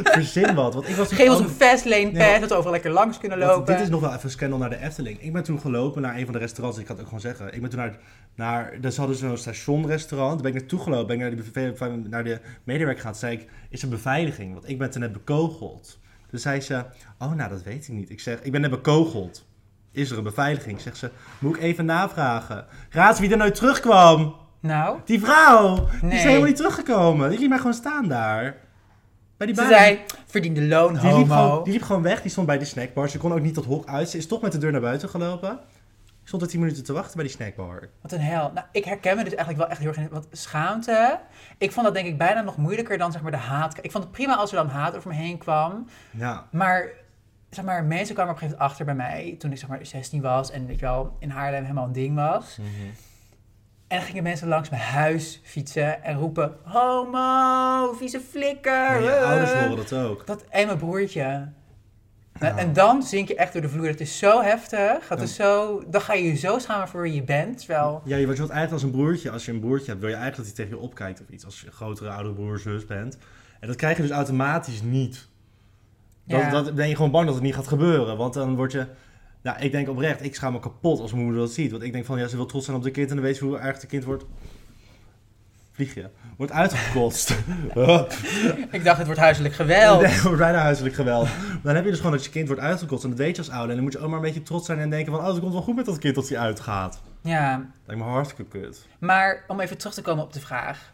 Verzin 0.13 0.55
wat. 0.55 0.75
Want 0.75 0.89
ik 0.89 0.95
was 0.95 1.13
Geef 1.13 1.29
ons 1.31 1.41
een 1.41 1.49
fastlane 1.49 2.03
Nee, 2.03 2.13
pass, 2.13 2.31
maar- 2.31 2.41
dat 2.41 2.49
we 2.49 2.55
overal 2.55 2.73
lekker 2.73 2.91
langs 2.91 3.19
kunnen 3.19 3.39
lopen. 3.39 3.67
dit 3.75 3.81
is 3.85 3.89
nog 3.89 4.01
wel 4.01 4.11
even 4.11 4.25
een 4.25 4.31
scandal 4.31 4.59
naar 4.59 4.71
de 4.71 4.77
Efteling. 4.81 5.23
Ik 5.23 5.33
ben 5.33 5.43
toen 5.43 5.61
gelopen 5.61 6.03
naar 6.03 6.17
een 6.17 6.25
van 6.25 6.33
de 6.33 6.39
restaurants. 6.39 6.79
Ik 6.79 6.85
kan 6.85 6.95
het 6.97 7.05
ook 7.05 7.11
gewoon 7.11 7.23
zeggen. 7.35 7.55
Ik 7.55 7.61
ben 7.61 7.71
toen 7.71 7.79
naar, 7.79 7.99
naar 8.35 8.81
dus 8.81 8.97
hadden 8.97 9.17
ze 9.17 9.27
zo'n 9.27 9.37
stationrestaurant. 9.37 10.33
Daar 10.33 10.43
ben 10.43 10.53
ik 10.55 10.59
naartoe 10.59 10.81
gelopen. 10.81 11.07
Ben 11.19 11.27
ik 11.33 11.55
naar 11.55 11.91
de, 12.03 12.09
naar 12.09 12.25
de 12.25 12.41
medewerker 12.65 13.01
gegaan. 13.01 13.15
Zei 13.15 13.33
ik, 13.37 13.49
is 13.71 13.83
er 13.83 13.89
beveiliging? 13.89 14.53
Want 14.53 14.69
ik 14.69 14.79
ben 14.79 14.91
toen 14.91 15.01
net 15.01 15.13
bekogeld. 15.13 15.99
Toen 16.31 16.39
zei 16.39 16.61
ze, 16.61 16.85
oh 17.19 17.33
nou 17.33 17.51
dat 17.51 17.63
weet 17.63 17.89
ik 17.89 17.95
niet. 17.95 18.11
Ik 18.11 18.21
zeg, 18.21 18.39
ik 18.43 18.53
ben 18.53 18.61
net 18.61 18.71
bekogeld. 18.71 19.47
Is 19.93 20.11
er 20.11 20.19
een 20.19 20.25
beveiliging? 20.25 20.81
Zegt 20.81 20.97
ze, 20.97 21.11
moet 21.39 21.57
ik 21.57 21.63
even 21.63 21.85
navragen. 21.85 22.65
Raad 22.91 23.11
eens 23.11 23.19
wie 23.21 23.31
er 23.31 23.37
nooit 23.37 23.55
terugkwam. 23.55 24.35
Nou, 24.61 24.99
Die 25.05 25.21
vrouw, 25.21 25.75
die 25.77 26.03
Nee. 26.09 26.17
is 26.19 26.23
helemaal 26.25 26.47
niet 26.47 26.57
teruggekomen. 26.57 27.31
Die 27.31 27.39
liet 27.39 27.49
mij 27.49 27.59
gewoon 27.59 27.75
staan 27.75 28.09
daar. 28.09 28.57
Bij 29.39 29.47
die 29.47 29.57
ze 29.57 29.63
baas. 29.63 29.71
zei, 29.71 30.01
verdiende 30.27 30.63
loon, 30.63 30.99
Die 30.99 31.17
liep, 31.17 31.31
gewoon, 31.31 31.65
die 31.65 31.73
liep 31.73 31.83
gewoon 31.83 32.03
weg. 32.03 32.23
Die 32.23 32.31
stond 32.31 32.47
bij 32.47 32.59
de 32.59 32.65
snackbar. 32.65 33.09
Ze 33.09 33.19
kon 33.19 33.33
ook 33.33 33.41
niet 33.41 33.55
dat 33.55 33.65
hok 33.65 33.87
uit. 33.87 34.09
Ze 34.09 34.17
is 34.17 34.27
toch 34.27 34.41
met 34.41 34.53
de 34.53 34.59
deur 34.59 34.73
naar 34.73 34.81
buiten 34.81 35.09
gelopen. 35.09 35.59
Ik 36.23 36.35
stond 36.35 36.43
er 36.43 36.49
10 36.49 36.61
minuten 36.61 36.85
te 36.85 36.93
wachten 36.93 37.17
bij 37.17 37.25
die 37.25 37.35
snackbar. 37.35 37.89
Wat 38.03 38.13
een 38.13 38.21
hel. 38.21 38.51
Nou, 38.55 38.67
ik 38.73 38.85
herken 38.85 39.17
me 39.17 39.25
dus 39.25 39.35
eigenlijk 39.35 39.59
wel 39.59 39.69
echt 39.69 39.79
heel 39.79 39.89
erg 39.89 39.97
in. 39.97 40.09
Want 40.09 40.27
schaamte, 40.33 41.21
ik 41.59 41.73
vond 41.73 41.87
dat 41.87 41.95
denk 41.95 42.07
ik 42.07 42.19
bijna 42.19 42.41
nog 42.41 42.57
moeilijker 42.57 42.99
dan 42.99 43.13
zeg 43.13 43.23
maar 43.23 43.31
de 43.31 43.37
haat. 43.37 43.79
Ik 43.81 43.91
vond 43.91 44.05
het 44.05 44.13
prima 44.13 44.37
als 44.37 44.51
er 44.51 44.57
dan 44.57 44.69
haat 44.69 44.97
over 44.97 45.11
me 45.11 45.17
heen 45.17 45.39
kwam. 45.39 45.87
Ja. 46.11 46.47
Maar, 46.51 46.89
zeg 47.51 47.65
maar, 47.65 47.85
mensen 47.85 48.15
kwamen 48.15 48.35
op 48.35 48.41
een 48.41 48.49
gegeven 48.49 48.67
moment 48.67 48.71
achter 48.71 48.85
bij 48.85 48.95
mij 48.95 49.35
toen 49.39 49.53
ik 49.53 49.59
zeg 49.59 49.69
maar 49.69 49.87
16 49.87 50.21
was 50.21 50.51
en 50.51 50.67
weet 50.67 50.79
je 50.79 50.85
wel, 50.85 51.17
in 51.19 51.31
Haarlem 51.31 51.63
helemaal 51.63 51.87
een 51.87 51.93
ding 51.93 52.15
was. 52.15 52.59
En 53.89 54.03
gingen 54.03 54.23
mensen 54.23 54.49
langs 54.49 54.69
mijn 54.71 54.83
huis 54.83 55.41
fietsen 55.45 56.03
en 56.03 56.19
roepen, 56.19 56.57
homo, 56.65 57.93
vieze 57.93 58.21
flikker. 58.21 58.87
En 58.87 59.03
je 59.03 59.11
eh." 59.11 59.29
ouders 59.31 59.53
horen 59.53 59.77
dat 59.77 59.93
ook. 59.93 60.27
Dat 60.27 60.45
en 60.51 60.67
mijn 60.67 60.79
broertje. 60.79 61.49
Ja. 62.41 62.57
En 62.57 62.73
dan 62.73 63.03
zink 63.03 63.29
je 63.29 63.35
echt 63.35 63.53
door 63.53 63.63
de 63.63 63.69
vloer. 63.69 63.87
Het 63.87 64.01
is 64.01 64.19
zo 64.19 64.43
heftig. 64.43 65.09
Dat 65.09 65.19
Ja. 65.19 65.25
is 65.25 65.35
zo, 65.35 65.83
dan 65.87 66.01
ga 66.01 66.13
je 66.13 66.25
je 66.25 66.35
zo 66.37 66.59
schamen 66.59 66.89
voor 66.89 67.03
wie 67.03 67.15
je 67.15 67.23
bent. 67.23 67.59
Terwijl, 67.59 68.01
Ja, 68.05 68.17
je 68.17 68.25
wordt 68.27 68.39
eigenlijk 68.41 68.73
als 68.73 68.83
een 68.83 68.91
broertje. 68.91 69.31
Als 69.31 69.45
je 69.45 69.53
een 69.53 69.61
broertje 69.61 69.87
hebt, 69.87 70.01
wil 70.01 70.09
je 70.11 70.17
eigenlijk 70.17 70.49
dat 70.49 70.57
hij 70.57 70.65
tegen 70.65 70.81
je 70.81 70.89
opkijkt 70.89 71.21
of 71.21 71.29
iets. 71.29 71.45
Als 71.45 71.61
je 71.61 71.67
een 71.67 71.73
grotere, 71.73 72.11
oudere 72.11 72.35
broer, 72.35 72.59
zus 72.59 72.85
bent. 72.87 73.19
En 73.61 73.67
dat 73.69 73.77
krijg 73.77 73.97
je 73.97 74.03
dus 74.03 74.11
automatisch 74.11 74.83
niet. 74.83 75.29
Dan, 76.25 76.41
Ja. 76.41 76.51
dan 76.51 76.75
ben 76.75 76.89
je 76.89 76.95
gewoon 76.97 77.11
bang 77.11 77.25
dat 77.27 77.35
het 77.35 77.43
niet 77.45 77.55
gaat 77.55 77.67
gebeuren. 77.69 78.17
Want 78.17 78.35
dan 78.35 78.57
word 78.57 78.73
je... 78.73 78.87
Nou, 79.49 79.61
ik 79.61 79.73
denk 79.73 79.89
oprecht, 79.89 80.25
ik 80.25 80.35
schaam 80.35 80.53
me 80.53 80.61
kapot 80.61 81.01
als 81.01 81.13
mijn 81.13 81.25
moeder 81.25 81.41
dat 81.43 81.53
ziet. 81.53 81.71
Want 81.71 81.83
ik 81.83 81.93
denk 81.93 82.05
van, 82.05 82.19
ja, 82.19 82.27
ze 82.27 82.37
wil 82.37 82.47
trots 82.47 82.65
zijn 82.65 82.77
op 82.77 82.83
de 82.83 82.91
kind 82.91 83.09
en 83.09 83.17
dan 83.17 83.25
weet 83.25 83.37
ze 83.37 83.45
hoe 83.45 83.59
erg 83.59 83.79
de 83.79 83.87
kind 83.87 84.05
wordt. 84.05 84.25
vlieg 85.73 85.95
je, 85.95 86.09
wordt 86.37 86.53
uitgekotst. 86.53 87.31
Ik 88.71 88.85
dacht, 88.85 88.97
het 88.97 89.07
wordt 89.07 89.21
huiselijk 89.21 89.55
geweld. 89.55 90.03
Nee, 90.03 90.21
wordt 90.23 90.39
bijna 90.39 90.59
huiselijk 90.59 90.95
geweld. 90.95 91.29
Dan 91.63 91.75
heb 91.75 91.85
je 91.85 91.91
dus 91.91 91.99
gewoon 91.99 92.15
dat 92.15 92.25
je 92.25 92.31
kind 92.31 92.47
wordt 92.47 92.63
uitgekotst 92.63 93.05
en 93.05 93.11
dat 93.11 93.19
weet 93.19 93.37
je 93.37 93.43
als 93.43 93.51
ouder. 93.51 93.69
En 93.69 93.75
dan 93.75 93.85
moet 93.85 93.93
je 93.93 93.99
ook 93.99 94.09
maar 94.09 94.19
een 94.19 94.25
beetje 94.25 94.43
trots 94.43 94.67
zijn 94.67 94.79
en 94.79 94.91
denken 94.91 95.13
van, 95.13 95.21
oh, 95.21 95.29
het 95.29 95.41
komt 95.41 95.53
wel 95.53 95.63
goed 95.63 95.77
met 95.77 95.87
dat 95.87 95.99
kind 95.99 96.17
als 96.17 96.29
hij 96.29 96.39
uitgaat. 96.39 97.01
Ja, 97.21 97.67
Lijkt 97.87 98.03
me 98.03 98.09
hartstikke 98.09 98.59
kut. 98.59 98.87
maar 98.99 99.45
om 99.47 99.61
even 99.61 99.79
terug 99.79 99.95
te 99.95 100.03
komen 100.03 100.25
op 100.25 100.33
de 100.33 100.41
vraag. 100.41 100.93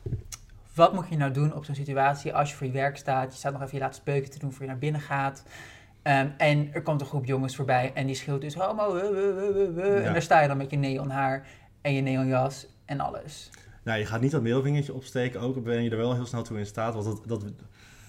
Wat 0.75 0.93
moet 0.95 1.07
je 1.09 1.17
nou 1.17 1.33
doen 1.33 1.55
op 1.55 1.65
zo'n 1.65 1.75
situatie 1.75 2.35
als 2.35 2.51
je 2.51 2.57
voor 2.57 2.67
je 2.67 2.73
werk 2.73 2.97
staat? 2.97 3.33
Je 3.33 3.39
staat 3.39 3.53
nog 3.53 3.63
even 3.63 3.75
je 3.75 3.81
laatste 3.83 4.01
speuken 4.03 4.31
te 4.31 4.39
doen 4.39 4.53
voor 4.53 4.63
je 4.63 4.69
naar 4.69 4.79
binnen 4.79 5.01
gaat. 5.01 5.43
Ehm, 6.05 6.29
en 6.37 6.69
er 6.73 6.83
komt 6.83 7.01
een 7.01 7.07
groep 7.07 7.25
jongens 7.25 7.57
voorbij 7.57 7.91
en 7.95 8.07
die 8.07 8.15
schreeuwt 8.15 8.41
dus 8.41 8.55
homo. 8.55 8.97
Ja. 8.97 10.01
En 10.01 10.13
daar 10.13 10.23
sta 10.23 10.41
je 10.41 10.49
dan 10.49 10.57
met 10.57 10.71
je 10.71 10.77
neonhaar 10.77 11.47
en 11.81 11.95
je 11.95 12.01
neonjas 12.01 12.67
en 12.85 13.01
alles. 13.01 13.51
Nou, 13.85 13.99
je 13.99 14.07
gaat 14.07 14.21
niet 14.21 14.31
dat 14.31 14.43
middelvingertje 14.43 14.95
opsteken, 14.95 15.41
ook 15.41 15.57
al 15.57 15.63
ben 15.63 15.83
je 15.83 15.91
er 15.91 15.97
wel 15.97 16.15
heel 16.15 16.27
snel 16.27 16.43
toe 16.43 16.59
in 16.59 16.67
staat. 16.67 16.95
Want 16.95 17.07
dat, 17.07 17.23
dat, 17.27 17.53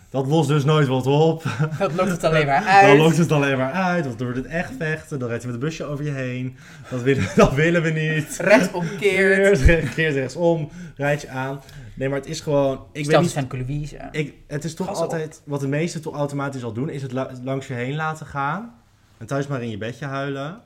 dat 0.09 0.27
lost 0.27 0.47
dus 0.47 0.63
nooit 0.63 0.87
wat 0.87 1.07
op. 1.07 1.43
Dat 1.79 1.93
lokt 1.93 2.09
het 2.09 2.23
alleen 2.23 2.45
maar 2.45 2.63
uit. 2.75 2.87
Dan 2.87 2.97
lokt 2.97 3.17
het 3.17 3.31
alleen 3.31 3.57
maar 3.57 3.71
uit, 3.71 4.05
want 4.05 4.17
dan 4.17 4.27
wordt 4.27 4.43
het 4.43 4.51
echt 4.53 4.71
vechten. 4.79 5.19
Dan 5.19 5.27
rijdt 5.27 5.43
je 5.43 5.49
met 5.49 5.57
een 5.61 5.63
busje 5.67 5.83
over 5.83 6.05
je 6.05 6.11
heen. 6.11 6.55
Dat 6.89 7.01
willen, 7.01 7.27
dat 7.35 7.53
willen 7.53 7.81
we 7.81 7.89
niet. 7.89 8.37
Rechtsomkeerd. 8.41 9.63
Keert, 9.65 9.93
keert 9.93 10.13
rechtsom, 10.13 10.69
rijd 10.95 11.21
je 11.21 11.29
aan. 11.29 11.61
Nee, 11.95 12.09
maar 12.09 12.17
het 12.17 12.27
is 12.27 12.39
gewoon... 12.39 12.83
Ik 12.91 13.03
Stel 13.05 13.13
weet 13.13 13.21
niet, 13.21 13.31
Femke 13.37 13.57
Louise. 13.57 13.97
ik, 14.11 14.33
het 14.47 14.63
is 14.63 14.73
toch 14.75 14.87
Gas 14.87 14.97
op. 14.97 15.03
altijd... 15.03 15.41
Wat 15.45 15.59
de 15.59 15.67
meesten 15.67 16.01
toch 16.01 16.15
automatisch 16.15 16.63
al 16.63 16.73
doen, 16.73 16.89
is 16.89 17.01
het 17.01 17.11
la- 17.11 17.29
langs 17.43 17.67
je 17.67 17.73
heen 17.73 17.95
laten 17.95 18.25
gaan. 18.25 18.73
En 19.17 19.25
thuis 19.25 19.47
maar 19.47 19.61
in 19.63 19.69
je 19.69 19.77
bedje 19.77 20.05
huilen. 20.05 20.59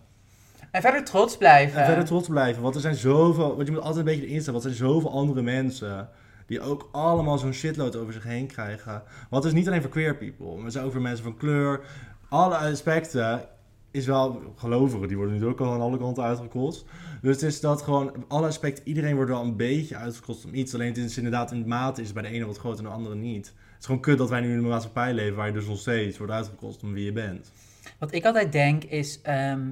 En 0.71 0.81
verder 0.81 1.03
trots 1.03 1.37
blijven. 1.37 1.79
En 1.79 1.85
verder 1.85 2.05
trots 2.05 2.27
blijven. 2.27 2.61
Want 2.61 2.75
er 2.75 2.81
zijn 2.81 2.95
zoveel... 2.95 3.55
Want 3.55 3.67
je 3.67 3.73
moet 3.73 3.81
altijd 3.83 3.97
een 4.07 4.13
beetje 4.13 4.27
erin 4.27 4.41
staan. 4.41 4.53
Want 4.53 4.65
er 4.65 4.73
zijn 4.73 4.89
zoveel 4.89 5.11
andere 5.11 5.41
mensen... 5.41 6.09
Die 6.49 6.61
ook 6.61 6.89
allemaal 6.91 7.37
zo'n 7.37 7.53
shitload 7.53 7.95
over 7.95 8.13
zich 8.13 8.23
heen 8.23 8.47
krijgen. 8.47 9.03
Het 9.29 9.43
is 9.43 9.53
niet 9.53 9.67
alleen 9.67 9.81
voor 9.81 9.89
queer 9.89 10.15
people. 10.17 10.57
Maar 10.57 10.83
ook 10.83 10.91
voor 10.91 11.01
mensen 11.01 11.23
van 11.23 11.37
kleur. 11.37 11.81
Alle 12.29 12.55
aspecten 12.55 13.47
is 13.91 14.05
wel 14.05 14.53
gelovigen. 14.55 15.07
Die 15.07 15.17
worden 15.17 15.39
nu 15.39 15.45
ook 15.45 15.59
al 15.59 15.73
aan 15.73 15.81
alle 15.81 15.97
kanten 15.97 16.23
uitgekost. 16.23 16.85
Dus 17.21 17.35
het 17.35 17.43
is 17.43 17.59
dat 17.59 17.81
gewoon... 17.81 18.25
Alle 18.27 18.47
aspecten... 18.47 18.87
Iedereen 18.87 19.15
wordt 19.15 19.31
wel 19.31 19.41
een 19.41 19.55
beetje 19.55 19.95
uitgekost 19.95 20.45
om 20.45 20.53
iets. 20.53 20.73
Alleen 20.73 20.87
het 20.87 20.97
is 20.97 21.17
inderdaad 21.17 21.51
in 21.51 21.67
mate 21.67 22.01
is 22.01 22.13
bij 22.13 22.23
de 22.23 22.29
ene 22.29 22.45
wat 22.45 22.57
groter 22.57 22.79
en 22.79 22.89
de 22.89 22.95
andere 22.95 23.15
niet. 23.15 23.45
Het 23.45 23.79
is 23.79 23.85
gewoon 23.85 24.01
kut 24.01 24.17
dat 24.17 24.29
wij 24.29 24.41
nu 24.41 24.51
in 24.51 24.57
een 24.57 24.67
maatschappij 24.67 25.13
leven... 25.13 25.35
Waar 25.35 25.47
je 25.47 25.53
dus 25.53 25.67
nog 25.67 25.79
steeds 25.79 26.17
wordt 26.17 26.33
uitgekost 26.33 26.83
om 26.83 26.93
wie 26.93 27.05
je 27.05 27.11
bent. 27.11 27.51
Wat 27.99 28.13
ik 28.13 28.25
altijd 28.25 28.51
denk 28.51 28.83
is... 28.83 29.21
ehm, 29.21 29.67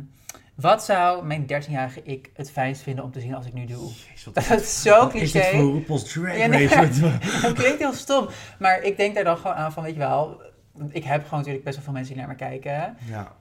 wat 0.61 0.83
zou 0.83 1.25
mijn 1.25 1.41
13-jarige 1.43 2.03
ik 2.03 2.29
het 2.33 2.51
fijnst 2.51 2.81
vinden 2.81 3.03
om 3.03 3.11
te 3.11 3.19
zien 3.19 3.33
als 3.35 3.45
ik 3.45 3.53
nu 3.53 3.65
doe? 3.65 3.91
Jezus, 4.09 4.23
Dat 4.49 4.61
is 4.61 4.81
zo 4.81 4.99
wat 4.99 5.13
is 5.13 5.31
cliché. 5.31 5.57
voor 5.57 5.73
RuPaul's 5.73 6.11
Drag 6.13 6.37
Ja, 6.37 6.45
nee. 6.47 6.67
Dat 7.41 7.53
klinkt 7.53 7.79
heel 7.79 7.93
stom. 7.93 8.27
Maar 8.59 8.81
ik 8.81 8.97
denk 8.97 9.15
daar 9.15 9.23
dan 9.23 9.37
gewoon 9.37 9.55
aan 9.55 9.71
van, 9.71 9.83
weet 9.83 9.93
je 9.93 9.99
wel... 9.99 10.41
Ik 10.89 11.03
heb 11.03 11.23
gewoon 11.23 11.39
natuurlijk 11.39 11.63
best 11.63 11.75
wel 11.75 11.83
veel 11.85 11.93
mensen 11.93 12.13
die 12.13 12.23
naar 12.23 12.31
me 12.31 12.37
kijken. 12.39 12.97
Ja. 13.05 13.31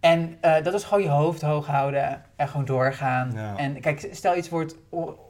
En 0.00 0.36
eh, 0.40 0.64
dat 0.64 0.74
is 0.74 0.84
gewoon 0.84 1.02
je 1.02 1.10
hoofd 1.10 1.42
hoog 1.42 1.66
houden 1.66 2.22
en 2.36 2.48
gewoon 2.48 2.66
doorgaan. 2.66 3.32
Ja. 3.34 3.56
En 3.56 3.80
kijk, 3.80 4.08
stel 4.12 4.36
iets 4.36 4.48
wordt 4.48 4.76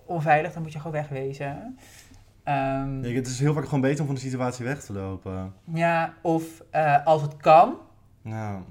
onveilig, 0.06 0.52
dan 0.52 0.62
moet 0.62 0.72
je 0.72 0.78
gewoon 0.78 0.92
wegwezen. 0.92 1.78
Ehm, 2.44 3.00
Nee, 3.00 3.14
Het 3.16 3.26
is 3.26 3.40
heel 3.40 3.54
vaak 3.54 3.64
gewoon 3.64 3.80
beter 3.80 4.00
om 4.00 4.06
van 4.06 4.14
de 4.14 4.20
situatie 4.20 4.64
weg 4.64 4.84
te 4.84 4.92
lopen. 4.92 5.52
ja, 5.74 6.14
of 6.22 6.44
eh, 6.70 7.06
als 7.06 7.22
het 7.22 7.36
kan, 7.36 7.74
Nou, 8.22 8.62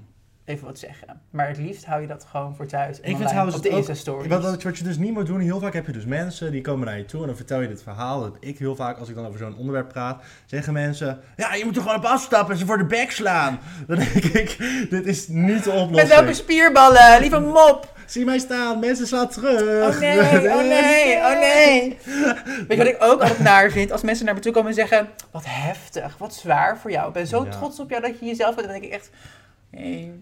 even 0.48 0.66
wat 0.66 0.80
zeggen. 0.80 1.22
Maar 1.30 1.48
het 1.48 1.58
liefst 1.58 1.86
hou 1.86 2.02
je 2.02 2.08
dat 2.08 2.26
gewoon 2.32 2.56
voor 2.56 2.66
thuis. 2.66 3.02
En 3.02 3.10
Ik 3.10 3.16
vind 3.18 3.30
trouwens 3.30 3.56
op 3.56 3.64
de 3.64 3.70
Insta-stories. 3.70 4.28
wat, 4.28 4.64
wat, 4.64 4.78
je 4.78 4.84
dus 4.84 4.98
niet 4.98 5.14
moet 5.14 5.26
doen, 5.26 5.40
heel 5.40 5.60
vaak 5.60 5.74
heb 5.74 5.86
je 5.86 5.92
dus 5.92 6.06
mensen 6.06 6.52
die 6.52 6.62
komen 6.62 6.86
naar 6.86 6.98
je 6.98 7.06
toe 7.06 7.22
en 7.22 7.28
dan 7.28 7.36
vertel 7.36 7.62
je 7.62 7.68
dit 7.68 7.84
verhaal. 7.84 8.22
Dat 8.22 8.38
ik 8.40 8.58
heel 8.60 8.76
vaak, 8.76 8.98
als 8.98 9.10
ik 9.10 9.16
dan 9.16 9.26
over 9.26 9.40
zo'n 9.40 9.58
onderwerp 9.58 9.90
praat, 9.90 10.24
zeggen 10.46 10.74
mensen: 10.74 11.20
Ja, 11.38 11.54
je 11.54 11.66
moet 11.66 11.76
er 11.76 11.82
gewoon 11.82 11.98
op 11.98 12.04
afstappen 12.04 12.54
en 12.54 12.60
ze 12.60 12.66
voor 12.66 12.78
de 12.78 12.86
bek 12.86 13.12
slaan. 13.12 13.60
Dan 13.88 13.98
denk 13.98 14.14
ik: 14.14 14.58
Dit 14.90 15.06
is 15.06 15.28
niet 15.28 15.64
de 15.64 15.70
Met 15.72 15.80
oplossing. 15.82 16.10
welke 16.14 16.34
spierballen? 16.34 17.20
Lieve 17.20 17.40
mop! 17.58 17.96
Zie 18.06 18.26
mij 18.26 18.40
staan, 18.40 18.80
mensen 18.80 19.08
slaan 19.08 19.28
terug. 19.30 19.62
Oh 19.96 20.00
nee, 20.00 20.50
oh 20.50 20.58
nee, 20.58 21.18
oh 21.18 21.40
nee. 21.40 21.98
Weet 22.46 22.66
je 22.70 22.78
wat 22.78 22.88
ik 22.88 22.98
ook 23.00 23.22
altijd 23.22 23.40
naar 23.40 23.72
vind? 23.72 23.92
Als 23.92 24.02
mensen 24.02 24.26
naar 24.26 24.34
me 24.34 24.40
toe 24.40 24.52
komen 24.52 24.70
en 24.70 24.76
zeggen... 24.76 25.10
Wat 25.32 25.44
heftig, 25.46 26.18
wat 26.18 26.34
zwaar 26.34 26.78
voor 26.78 26.92
jou. 26.92 27.08
Ik 27.08 27.14
ben 27.14 27.28
zo 27.28 27.44
Ja. 27.44 27.52
trots 27.52 27.80
op 27.80 27.90
jou 27.90 28.02
dat 28.02 28.20
je 28.20 28.26
jezelf 28.26 28.56
bent. 28.56 28.68
Dan 28.68 28.80
denk 28.80 28.92
ik 28.92 29.00
echt... 29.00 29.10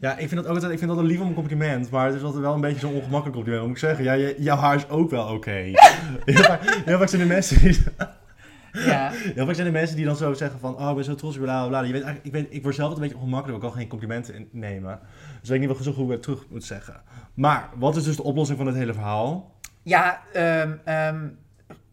Ja, 0.01 0.11
ik 0.17 0.27
vind 0.27 0.35
dat 0.35 0.45
ook 0.45 0.53
altijd, 0.53 0.71
ik 0.71 0.77
vind 0.77 0.89
dat 0.89 0.99
een 0.99 1.05
lief 1.05 1.19
om 1.19 1.27
een 1.27 1.33
compliment, 1.33 1.89
maar 1.89 2.05
het 2.05 2.15
is 2.15 2.21
altijd 2.23 2.41
wel 2.41 2.53
een 2.53 2.61
beetje 2.61 2.79
zo'n 2.79 2.93
ongemakkelijk 2.93 3.35
compliment. 3.35 3.63
Moet 3.67 3.71
ik 3.75 3.81
zeggen, 3.81 4.03
ja, 4.03 4.13
je- 4.13 4.35
jouw 4.39 4.57
haar 4.57 4.75
is 4.75 4.89
ook 4.89 5.09
wel 5.09 5.27
oké. 5.27 5.51
heel, 6.25 6.43
vaak, 6.43 6.81
heel 6.85 6.97
vaak 6.97 7.07
zijn 7.07 7.21
er 7.21 7.27
mensen 7.27 7.59
die, 7.61 7.83
Ja. 8.71 9.11
heel 9.35 9.45
vaak 9.45 9.55
zijn 9.55 9.67
er 9.67 9.73
mensen 9.73 9.95
die 9.95 10.05
dan 10.05 10.15
zo 10.15 10.33
zeggen 10.33 10.59
van, 10.59 10.77
oh, 10.77 10.89
ik 10.89 10.95
ben 10.95 11.03
zo 11.03 11.15
trots 11.15 11.37
bla, 11.37 11.43
bla, 11.59 11.67
bla. 11.67 11.79
Je 11.81 11.93
weet 11.93 12.03
eigenlijk, 12.03 12.25
ik, 12.25 12.31
weet, 12.31 12.47
ik 12.53 12.63
word 12.63 12.75
zelf 12.75 12.89
altijd 12.89 13.05
een 13.05 13.11
beetje 13.11 13.23
ongemakkelijk, 13.25 13.63
ik 13.63 13.69
kan 13.69 13.79
geen 13.79 13.89
complimenten 13.89 14.35
in- 14.35 14.49
nemen. 14.51 14.99
Dus 15.33 15.43
ik 15.43 15.49
weet 15.49 15.59
niet 15.59 15.67
wel 15.69 15.77
zo 15.83 15.91
goed 15.91 15.95
hoe 15.95 16.05
ik 16.05 16.11
het 16.11 16.21
terug 16.21 16.45
moet 16.49 16.63
zeggen. 16.63 17.01
Maar, 17.33 17.69
wat 17.75 17.95
is 17.95 18.03
dus 18.03 18.15
de 18.15 18.23
oplossing 18.23 18.57
van 18.57 18.67
het 18.67 18.75
hele 18.75 18.93
verhaal? 18.93 19.53
Ja, 19.83 20.21
ehm, 20.33 20.71
ehm, 20.83 21.27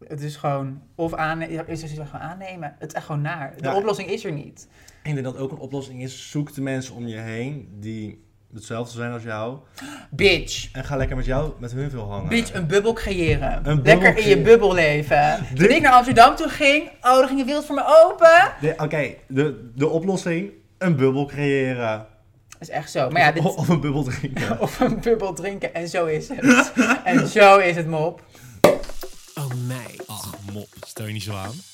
het 0.07 0.21
is 0.21 0.35
gewoon... 0.35 0.81
Of 0.95 1.13
aannemen. 1.13 1.67
Is 1.67 1.81
het 1.81 1.91
gewoon 1.91 2.21
aannemen? 2.21 2.75
Het 2.79 2.87
is 2.89 2.93
echt 2.95 3.05
gewoon 3.05 3.21
naar. 3.21 3.53
De 3.57 3.63
Ja. 3.63 3.75
oplossing 3.75 4.09
is 4.09 4.25
er 4.25 4.31
niet. 4.31 4.67
Ik 5.03 5.13
denk 5.13 5.23
dat 5.23 5.37
ook 5.37 5.51
een 5.51 5.57
oplossing 5.57 6.01
is, 6.01 6.29
zoek 6.29 6.53
de 6.53 6.61
mensen 6.61 6.95
om 6.95 7.07
je 7.07 7.17
heen 7.17 7.67
die 7.79 8.23
hetzelfde 8.53 8.97
zijn 8.97 9.11
als 9.11 9.23
jou. 9.23 9.57
Bitch. 10.09 10.69
En 10.71 10.83
ga 10.83 10.95
lekker 10.95 11.15
met 11.15 11.25
jou, 11.25 11.51
met 11.59 11.71
hun 11.71 11.89
veel 11.89 12.09
hangen. 12.09 12.29
Bitch, 12.29 12.53
een 12.53 12.67
bubbel 12.67 12.93
creëren. 12.93 13.63
bubbel 13.63 13.83
Lekker 13.83 14.17
in 14.17 14.29
je 14.29 14.41
bubbel 14.41 14.73
leven. 14.73 15.45
Toen 15.55 15.69
ik 15.69 15.81
naar 15.81 15.91
Amsterdam 15.91 16.35
toe 16.35 16.49
ging... 16.49 16.89
Oh, 17.01 17.17
dan 17.17 17.27
ging 17.27 17.39
de 17.39 17.45
wereld 17.45 17.65
voor 17.65 17.75
me 17.75 18.03
open. 18.03 18.53
Oké, 18.77 19.13
de, 19.27 19.71
de 19.75 19.87
oplossing, 19.87 20.51
een 20.77 20.95
bubbel 20.95 21.25
creëren. 21.25 22.07
Dat 22.49 22.61
is 22.61 22.69
echt 22.69 22.91
zo. 22.91 23.09
Maar 23.09 23.21
ja, 23.21 23.31
dit, 23.31 23.43
Of, 23.43 23.55
of 23.55 23.69
een 23.69 23.79
bubbel 23.79 24.03
drinken. 24.03 24.59
Of 24.61 24.79
een 24.79 24.99
bubbel 25.01 25.33
drinken. 25.33 25.73
En 25.73 25.87
zo 25.87 26.05
is 26.05 26.29
het. 26.29 26.71
en 27.03 27.27
zo 27.27 27.57
is 27.57 27.75
het, 27.75 27.87
mop. 27.87 28.23
Oh 29.35 29.53
meid. 29.67 30.03
Ach, 30.07 30.35
mop. 30.53 30.67
Stel 30.81 31.05
je 31.05 31.13
niet 31.13 31.23
zo 31.23 31.33
aan. 31.33 31.72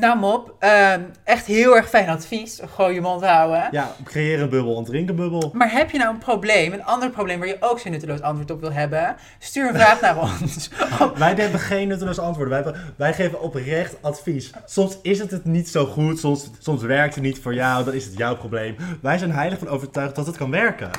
Nou, 0.00 0.18
mop. 0.18 0.54
ehm, 0.58 1.00
echt 1.24 1.46
heel 1.46 1.76
erg 1.76 1.88
fijn 1.88 2.08
advies. 2.08 2.60
Gewoon 2.74 2.94
je 2.94 3.00
mond 3.00 3.24
houden. 3.24 3.68
Ja, 3.70 3.90
creëer 4.04 4.40
een 4.40 4.48
bubbel 4.48 4.78
en 4.78 4.84
drink 4.84 5.08
een 5.08 5.16
bubbel. 5.16 5.50
Maar 5.52 5.72
heb 5.72 5.90
je 5.90 5.98
nou 5.98 6.10
een 6.10 6.18
probleem, 6.18 6.72
een 6.72 6.84
ander 6.84 7.10
probleem 7.10 7.38
waar 7.38 7.48
je 7.48 7.56
ook 7.60 7.78
zo'n 7.78 7.90
nutteloos 7.90 8.20
antwoord 8.20 8.50
op 8.50 8.60
wil 8.60 8.72
hebben? 8.72 9.16
Stuur 9.38 9.68
een 9.68 9.74
vraag 9.74 10.00
naar 10.00 10.18
ons. 10.40 10.70
Wij 11.18 11.34
hebben 11.34 11.60
geen 11.60 11.88
nutteloze 11.88 12.20
antwoorden. 12.20 12.64
Wij, 12.64 12.74
wij 12.96 13.14
geven 13.14 13.40
oprecht 13.40 13.96
advies. 14.02 14.50
Soms 14.64 14.98
is 15.02 15.18
het 15.18 15.30
het 15.30 15.44
niet 15.44 15.68
zo 15.68 15.86
goed, 15.86 16.18
soms, 16.18 16.50
soms 16.58 16.82
werkt 16.82 17.14
het 17.14 17.24
niet 17.24 17.40
voor 17.40 17.54
jou, 17.54 17.84
dan 17.84 17.94
is 17.94 18.04
het 18.04 18.16
jouw 18.16 18.36
probleem. 18.36 18.76
Wij 19.02 19.18
zijn 19.18 19.32
heilig 19.32 19.58
van 19.58 19.68
overtuigd 19.68 20.14
dat 20.14 20.26
het 20.26 20.36
kan 20.36 20.50
werken. 20.50 20.90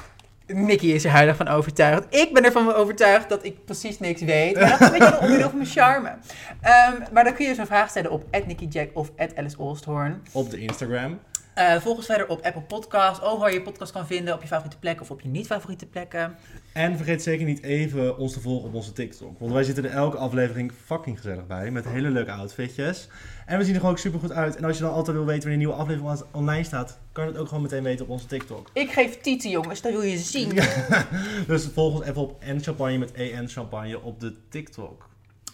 Nicky 0.47 0.87
is 0.87 1.05
er 1.05 1.35
van 1.35 1.47
overtuigd. 1.47 2.15
Ik 2.15 2.33
ben 2.33 2.43
ervan 2.43 2.73
overtuigd 2.73 3.29
dat 3.29 3.45
ik 3.45 3.65
precies 3.65 3.99
niks 3.99 4.21
weet. 4.21 4.59
Maar 4.59 4.69
dat 4.69 4.79
is 4.79 4.85
een 4.85 4.91
beetje 4.91 5.13
een 5.13 5.19
onderdeel 5.21 5.49
van 5.49 5.57
mijn 5.57 5.69
charme. 5.69 6.13
Ehm, 6.61 7.13
maar 7.13 7.23
dan 7.23 7.33
kun 7.33 7.43
je 7.43 7.49
dus 7.49 7.59
een 7.59 7.65
vraag 7.65 7.89
stellen 7.89 8.11
op 8.11 8.23
@nickyjack 8.45 8.89
of 8.93 9.11
Alice 9.35 9.59
Oosthoorn. 9.59 10.21
Op 10.31 10.49
de 10.49 10.59
Instagram. 10.59 11.19
Eh, 11.53 11.75
volg 11.75 11.97
ons 11.97 12.05
verder 12.05 12.27
op 12.27 12.45
Apple 12.45 12.61
Podcasts. 12.61 13.21
Overal 13.21 13.39
waar 13.39 13.53
je 13.53 13.61
podcast 13.61 13.91
kan 13.91 14.07
vinden. 14.07 14.33
Op 14.33 14.41
je 14.41 14.47
favoriete 14.47 14.79
plekken 14.79 15.01
of 15.01 15.11
op 15.11 15.21
je 15.21 15.27
niet-favoriete 15.27 15.85
plekken. 15.85 16.35
En 16.73 16.95
vergeet 16.95 17.23
zeker 17.23 17.45
niet 17.45 17.63
even 17.63 18.17
ons 18.17 18.33
te 18.33 18.39
volgen 18.39 18.67
op 18.67 18.75
onze 18.75 18.93
TikTok. 18.93 19.39
Want 19.39 19.51
wij 19.51 19.63
zitten 19.63 19.83
er 19.83 19.91
elke 19.91 20.17
aflevering 20.17 20.71
fucking 20.85 21.17
gezellig 21.17 21.47
bij. 21.47 21.71
Met 21.71 21.85
hele 21.85 22.09
leuke 22.09 22.31
outfitjes. 22.31 23.09
En 23.47 23.57
we 23.57 23.63
zien 23.65 23.73
er 23.73 23.79
gewoon 23.79 23.97
super 23.97 24.19
goed 24.19 24.31
uit. 24.31 24.55
En 24.55 24.63
als 24.63 24.77
je 24.77 24.83
dan 24.83 24.93
altijd 24.93 25.15
wil 25.17 25.25
weten 25.25 25.39
wanneer 25.49 25.51
een 25.57 25.65
nieuwe 25.65 25.73
aflevering 25.83 26.11
on- 26.19 26.25
online 26.41 26.63
staat, 26.63 26.97
kan 27.11 27.23
je 27.25 27.31
het 27.31 27.39
ook 27.39 27.47
gewoon 27.47 27.63
meteen 27.63 27.83
weten 27.83 28.05
op 28.05 28.11
onze 28.11 28.25
TikTok. 28.25 28.69
Ik 28.73 28.91
geef 28.91 29.21
tieten, 29.21 29.49
jongens. 29.49 29.81
Dat 29.81 29.91
wil 29.91 30.01
je 30.01 30.17
zien. 30.17 30.59
Dus 31.47 31.67
volg 31.73 31.93
ons 31.95 32.03
even 32.05 32.21
op 32.21 32.35
en 32.39 32.63
champagne 32.63 32.97
met 32.97 33.11
en 33.11 33.49
champagne 33.49 34.01
op 34.01 34.19
de 34.19 34.33
TikTok. 34.49 35.07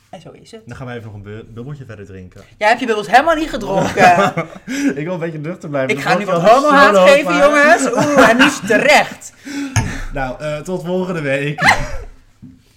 En 0.09 0.21
zo 0.21 0.29
is 0.31 0.51
het. 0.51 0.61
Dan 0.65 0.75
gaan 0.77 0.85
wij 0.85 0.95
even 0.97 1.07
nog 1.07 1.15
een 1.15 1.21
bu- 1.23 1.43
bubbeltje 1.53 1.85
verder 1.85 2.05
drinken. 2.05 2.41
Jij 2.57 2.67
hebt 2.67 2.79
je 2.79 2.85
bubbels 2.85 3.07
helemaal 3.11 3.35
niet 3.35 3.49
gedronken. 3.49 4.33
Ik 4.99 5.03
wil 5.05 5.13
een 5.13 5.19
beetje 5.19 5.39
nuchter 5.39 5.69
blijven. 5.69 5.95
ik 5.97 6.01
ga 6.03 6.17
nu 6.17 6.25
wat 6.25 6.41
leuk, 6.91 7.07
geven, 7.09 7.37
jongens. 7.37 7.91
Oeh, 7.91 8.29
en 8.29 8.37
nu 8.37 8.43
is 8.45 8.55
het 8.57 8.67
terecht. 8.67 9.33
Nou, 10.13 10.39
eh, 10.41 10.57
tot 10.57 10.85
volgende 10.85 11.21
week. 11.21 11.61